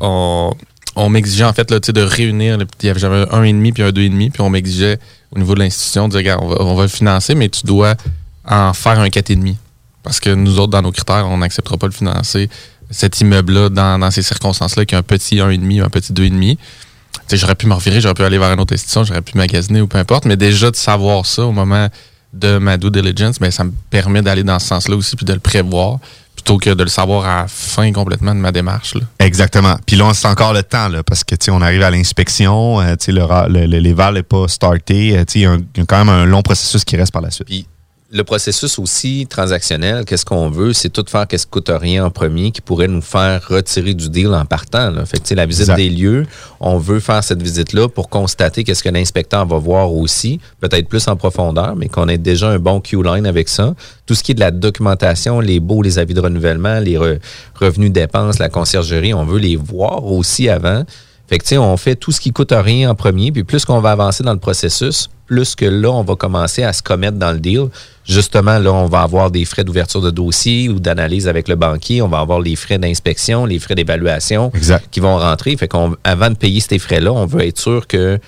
[0.00, 0.52] on,
[0.94, 3.82] on m'exigeait en fait là, de réunir, il y avait- j'avais un et demi puis
[3.82, 4.98] un deux et demi, puis on m'exigeait
[5.34, 7.66] au niveau de l'institution de dire, regarde, on va, on va le financer, mais tu
[7.66, 7.94] dois
[8.46, 9.56] en faire un quatre et demi.
[10.02, 12.48] Parce que nous autres, dans nos critères, on n'acceptera pas de financer
[12.90, 16.58] cet immeuble-là dans, dans ces circonstances-là, qui a un petit 1,5 ou un petit 2,5.
[17.28, 19.80] sais, j'aurais pu me revirer, j'aurais pu aller vers une autre institution, j'aurais pu magasiner
[19.80, 21.88] ou peu importe, mais déjà de savoir ça au moment
[22.32, 25.32] de ma due diligence, ben, ça me permet d'aller dans ce sens-là aussi puis de
[25.34, 25.98] le prévoir
[26.34, 28.94] plutôt que de le savoir à la fin complètement de ma démarche.
[28.94, 29.02] Là.
[29.18, 29.76] Exactement.
[29.86, 32.80] Puis là, c'est encore le temps, là, parce que tu sais, on arrive à l'inspection,
[32.80, 35.16] euh, tu sais, le, le- le- l'éval n'est pas starté.
[35.18, 37.46] euh, Il y, a y quand même un long processus qui reste par la suite.
[37.46, 37.66] Puis
[38.14, 42.10] le processus aussi transactionnel, qu'est-ce qu'on veut, c'est tout faire qu'est-ce qui coûte rien en
[42.10, 44.90] premier qui pourrait nous faire retirer du deal en partant.
[44.90, 45.06] Là.
[45.06, 45.76] Fait que, tu sais, la visite Exact.
[45.76, 46.26] des lieux,
[46.60, 51.08] on veut faire cette visite-là pour constater qu'est-ce que l'inspecteur va voir aussi, peut-être plus
[51.08, 53.74] en profondeur, mais qu'on ait déjà un bon Q-line avec ça.
[54.04, 57.18] Tout ce qui est de la documentation, les baux, les avis de renouvellement, les re-
[57.54, 60.84] revenus dépenses, la conciergerie, on veut les voir aussi avant.
[61.28, 63.64] Fait que, tu sais, on fait tout ce qui coûte rien en premier, puis plus
[63.64, 67.16] qu'on va avancer dans le processus, plus que là, on va commencer à se commettre
[67.16, 67.68] dans le deal.
[68.06, 72.02] Justement, là, on va avoir des frais d'ouverture de dossier ou d'analyse avec le banquier.
[72.02, 74.50] On va avoir les frais d'inspection, les frais d'évaluation
[74.90, 75.56] qui vont rentrer.
[75.56, 78.18] Fait qu'on, avant de payer ces frais-là, on veut être sûr que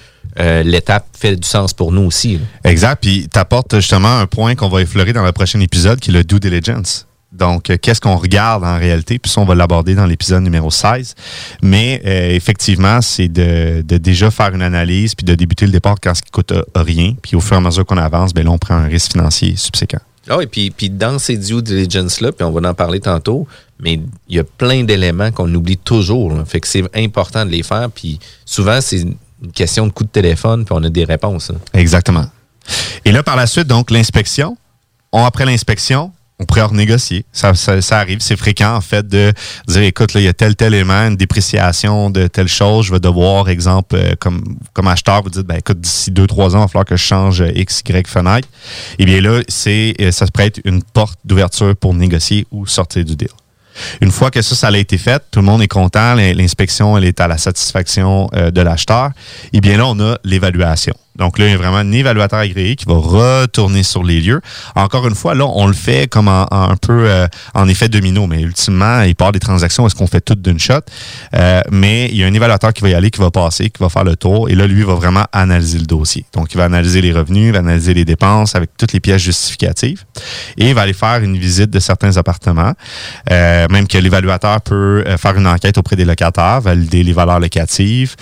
[0.41, 2.35] euh, l'étape fait du sens pour nous aussi.
[2.35, 2.71] là.
[2.71, 2.99] Exact.
[3.01, 6.15] Puis tu apportes justement un point qu'on va effleurer dans le prochain épisode qui est
[6.15, 7.07] le due diligence.
[7.35, 9.19] Donc, euh, qu'est-ce qu'on regarde en réalité?
[9.19, 11.15] Puis ça, on va l'aborder dans l'épisode numéro 16.
[11.63, 15.97] Mais euh, effectivement, c'est de, de déjà faire une analyse puis de débuter le départ
[16.01, 17.15] quand ce qui coûte euh, rien.
[17.21, 19.55] Puis au fur et à mesure qu'on avance, ben là, on prend un risque financier
[19.57, 19.99] subséquent.
[20.29, 23.47] Ah oui, puis, puis dans ces due diligence-là, puis on va en parler tantôt,
[23.79, 26.33] mais il y a plein d'éléments qu'on oublie toujours.
[26.33, 26.45] là.
[26.47, 27.91] Fait que c'est important de les faire.
[27.91, 29.17] Puis souvent, c'est une
[29.53, 31.51] question de coup de téléphone, puis on a des réponses.
[31.51, 31.57] hein.
[31.75, 31.81] là.
[31.81, 32.25] Exactement.
[33.05, 34.57] Et là, par la suite, donc, l'inspection.
[35.13, 36.11] On, après l'inspection,
[36.41, 37.25] on pourrait renégocier.
[37.33, 39.33] Ça, ça, arrive, c'est fréquent, en fait, de
[39.69, 42.93] dire, écoute, là, il y a tel, tel élément, une dépréciation de telle chose, je
[42.93, 46.59] vais devoir, exemple, euh, comme, comme acheteur, vous dites, ben, écoute, d'ici deux, trois ans,
[46.59, 48.49] il va falloir que je change euh, X, Y fenêtre.
[48.99, 53.05] Eh bien là, c'est, euh, ça se prête une porte d'ouverture pour négocier ou sortir
[53.05, 53.29] du deal.
[54.01, 56.99] Une fois que ça, ça a été fait, tout le monde est content, l'in- l'inspection,
[56.99, 59.11] elle est à la satisfaction de l'acheteur.
[59.53, 60.95] Et bien là, on a l'évaluation.
[61.17, 64.41] Donc là, il y a vraiment un évaluateur agréé qui va retourner sur les lieux.
[64.75, 68.27] Encore une fois, là, on le fait comme en, un peu euh, en effet domino,
[68.27, 70.81] mais ultimement, il part des transactions, est-ce qu'on fait tout d'une shot?
[71.35, 73.81] Euh, mais il y a un évaluateur qui va y aller, qui va passer, qui
[73.81, 76.25] va faire le tour, et là, lui, va vraiment analyser le dossier.
[76.33, 79.23] Donc, il va analyser les revenus, il va analyser les dépenses avec toutes les pièces
[79.23, 80.05] justificatives,
[80.59, 82.73] et il va aller faire une visite de certains appartements,
[83.31, 88.15] Euh, même que l'évaluateur peut faire une enquête auprès des locataires, valider les valeurs locatives,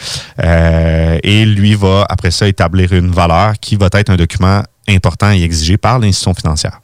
[0.43, 5.43] et lui va, après ça, établir une valeur qui va être un document important et
[5.43, 6.81] exigé par l'institution financière.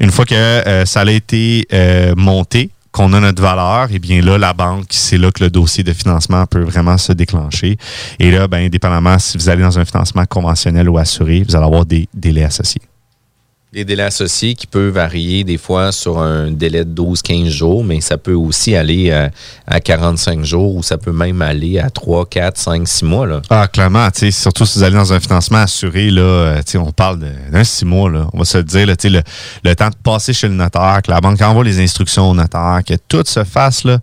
[0.00, 4.22] Une fois que euh, ça a été euh, monté, qu'on a notre valeur, et bien
[4.22, 7.76] là, la banque, c'est là que le dossier de financement peut vraiment se déclencher.
[8.18, 11.66] Et là, ben, indépendamment si vous allez dans un financement conventionnel ou assuré, vous allez
[11.66, 12.82] avoir des délais associés.
[13.76, 18.00] Des délais associés qui peuvent varier des fois sur un délai de 12-15 jours, mais
[18.00, 19.30] ça peut aussi aller à,
[19.66, 23.26] à 45 jours ou ça peut même aller à 3, 4, 5, 6 mois.
[23.26, 23.42] Là.
[23.50, 27.18] Ah, clairement, surtout si vous allez dans un financement assuré, là, euh, on parle
[27.52, 28.26] d'un six mois, là.
[28.32, 29.22] On va se dire, le,
[29.62, 32.80] le temps de passer chez le notaire, que la banque envoie les instructions au notaire,
[32.82, 33.98] que tout se fasse, là.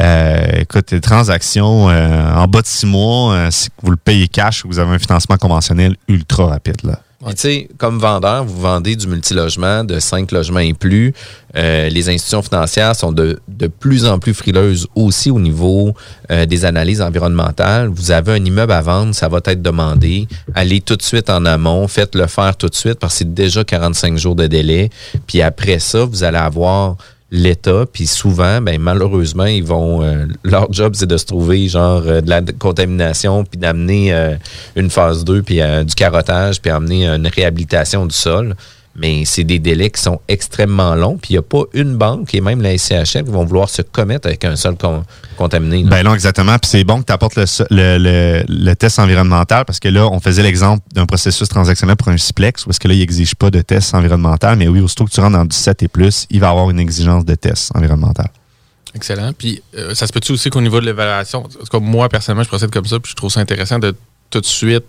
[0.00, 4.28] Euh, écoute, les transactions, euh, en bas de six mois, euh, si vous le payez
[4.28, 7.00] cash, vous avez un financement conventionnel ultra rapide, là.
[7.22, 11.12] Tu sais, comme vendeur, vous vendez du multilogement de 5 logements et plus.
[11.54, 15.92] Euh, les institutions financières sont de, de plus en plus frileuses aussi au niveau
[16.30, 17.88] euh, des analyses environnementales.
[17.88, 20.28] Vous avez un immeuble à vendre, ça va être demandé.
[20.54, 23.64] Allez tout de suite en amont, faites-le faire tout de suite parce que c'est déjà
[23.64, 24.88] 45 jours de délai.
[25.26, 26.96] Puis après ça, vous allez avoir
[27.30, 30.02] l'État, puis souvent, ben, malheureusement, ils vont.
[30.02, 34.34] euh, leur job, c'est de se trouver genre euh, de la contamination, puis d'amener euh,
[34.76, 38.54] une phase 2, puis euh, du carottage, puis amener une réhabilitation du sol.
[38.96, 42.34] Mais c'est des délais qui sont extrêmement longs, puis il n'y a pas une banque,
[42.34, 45.04] et même la SCHL, qui vont vouloir se commettre avec un sol con-
[45.38, 45.84] contaminé.
[45.84, 45.90] là.
[45.90, 46.58] Ben non, exactement.
[46.58, 50.08] Puis c'est bon que tu apportes le, le, le- le test environnemental parce que là,
[50.08, 53.34] on faisait l'exemple d'un processus transactionnel pour un Ciplex où est-ce que là, il n'exige
[53.36, 54.56] pas de test environnemental.
[54.56, 56.68] Mais oui, aussitôt que tu rentres dans du 7 et plus, il va y avoir
[56.70, 58.26] une exigence de test environnemental.
[58.94, 59.32] Excellent.
[59.38, 62.42] Puis, euh, ça se peut-tu aussi qu'au niveau de l'évaluation, en tout cas, moi, personnellement,
[62.42, 63.94] je procède comme ça, puis je trouve ça intéressant de
[64.30, 64.84] tout de suite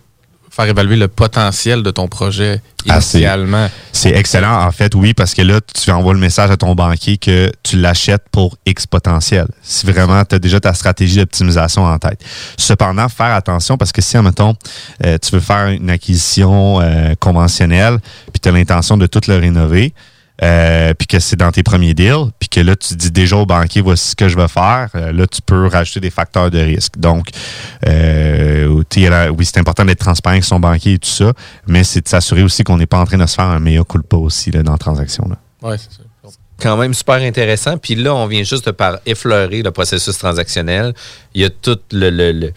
[0.53, 3.69] faire évaluer le potentiel de ton projet Ah, c'est- initialement.
[3.93, 7.17] C'est excellent, en fait, oui, parce que là, tu envoies le message à ton banquier
[7.17, 9.47] que tu l'achètes pour X potentiel.
[9.61, 12.19] Si vraiment tu as déjà ta stratégie d'optimisation en tête.
[12.57, 14.55] Cependant, faire attention parce que si, admettons,
[15.05, 17.99] euh, tu veux faire une acquisition euh, conventionnelle,
[18.33, 19.93] puis tu as l'intention de tout le rénover,
[20.43, 23.45] euh, puis que c'est dans tes premiers deals, puis que là, tu dis déjà au
[23.45, 26.59] banquier, voici ce que je vais faire, euh, là, tu peux rajouter des facteurs de
[26.59, 26.97] risque.
[26.97, 27.29] Donc,
[27.87, 31.33] euh, oui, c'est important d'être transparent avec son banquier et tout ça,
[31.67, 33.85] mais c'est de s'assurer aussi qu'on n'est pas en train de se faire un meilleur
[33.87, 35.27] culpa aussi là, dans la transaction.
[35.61, 36.03] Ouais, c'est ça.
[36.59, 37.77] quand même super intéressant.
[37.77, 40.93] Puis là, on vient juste de par effleurer le processus transactionnel.
[41.33, 42.53] Il y a tout le, le- le-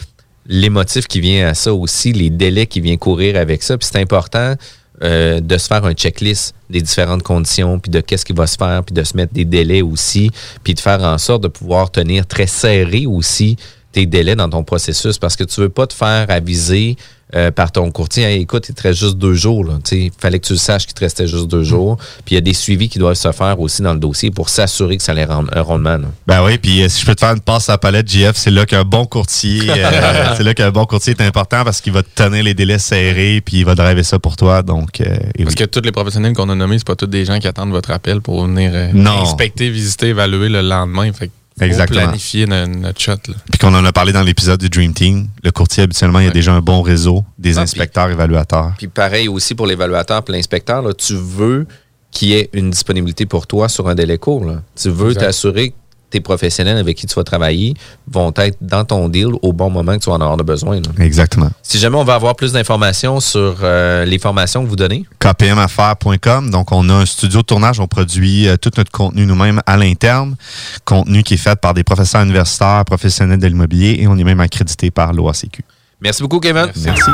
[0.46, 3.78] l'émotif qui vient à ça aussi, les délais qui viennent courir avec ça.
[3.78, 4.54] Puis c'est important
[5.02, 8.56] euh, de se faire un checklist des différentes conditions, puis de qu'est-ce qui va se
[8.56, 10.30] faire, puis de se mettre des délais aussi,
[10.62, 13.56] puis de faire en sorte de pouvoir tenir très serré aussi
[13.94, 16.96] tes délais dans ton processus parce que tu veux pas te faire aviser
[17.34, 19.64] euh, par ton courtier, Hey, écoute, il te reste juste deux jours.
[19.90, 21.96] Il fallait que tu le saches qu'il te restait juste deux jours.
[22.24, 24.50] Puis il y a des suivis qui doivent se faire aussi dans le dossier pour
[24.50, 25.96] s'assurer que ça les rend un rendement.
[25.96, 26.08] là.
[26.28, 28.36] Ben oui, puis euh, si je peux te faire une passe à la palette, JF,
[28.36, 31.92] c'est là qu'un bon courtier, euh, c'est là qu'un bon courtier est important parce qu'il
[31.92, 34.62] va te tenir les délais serrés, puis il va driver ça pour toi.
[34.62, 35.04] Donc, euh,
[35.36, 35.64] et Parce oui.
[35.64, 37.90] que tous les professionnels qu'on a nommés, c'est pas tous des gens qui attendent votre
[37.90, 39.22] appel pour venir euh, Non.
[39.22, 41.10] inspecter, visiter, évaluer le lendemain.
[41.12, 41.30] Fait
[41.60, 42.02] Exactement.
[42.02, 43.12] planifier no- notre shot.
[43.28, 43.34] là.
[43.50, 46.28] Puis qu'on en a parlé dans l'épisode du Dream Team, le courtier habituellement, il y
[46.28, 48.72] a déjà un bon réseau des Ah, inspecteurs évaluateurs.
[48.76, 51.66] Puis pareil aussi pour l'évaluateur et l'inspecteur, tu veux
[52.10, 54.44] qu'il y ait une disponibilité pour toi sur un délai court.
[54.44, 54.62] là.
[54.80, 55.74] Tu veux t'assurer
[56.14, 57.74] tes professionnels avec qui tu vas travailler
[58.08, 60.76] vont être dans ton deal au bon moment que tu vas en avoir de besoin.
[60.76, 61.04] là.
[61.04, 61.50] Exactement.
[61.62, 66.50] Si jamais on veut avoir plus d'informations sur euh, les formations que vous donnez, kpmaffaires.com.
[66.50, 67.80] Donc, on a un studio de tournage.
[67.80, 70.36] On produit euh, tout notre contenu nous-mêmes à l'interne.
[70.84, 74.40] Contenu qui est fait par des professeurs universitaires, professionnels de l'immobilier et on est même
[74.40, 75.64] accrédité par l'OACQ.
[76.00, 76.70] merci beaucoup, Kevin.
[76.84, 77.10] Merci.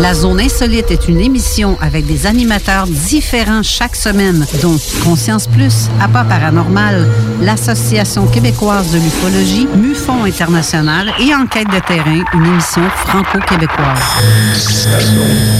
[0.00, 5.88] La Zone Insolite est une émission avec des animateurs différents chaque semaine, dont Conscience Plus,
[6.00, 7.06] APA Paranormal,
[7.40, 14.00] l'Association québécoise de l'ufologie, MUFON International et Enquête de terrain, une émission franco-québécoise.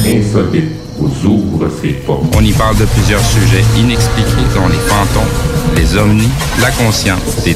[0.07, 2.25] Insolite vous ouvre ses portes.
[2.37, 5.23] On y parle de plusieurs sujets inexpliqués, dont les fantômes,
[5.77, 6.31] les ovnis,
[6.61, 7.55] la conscience, des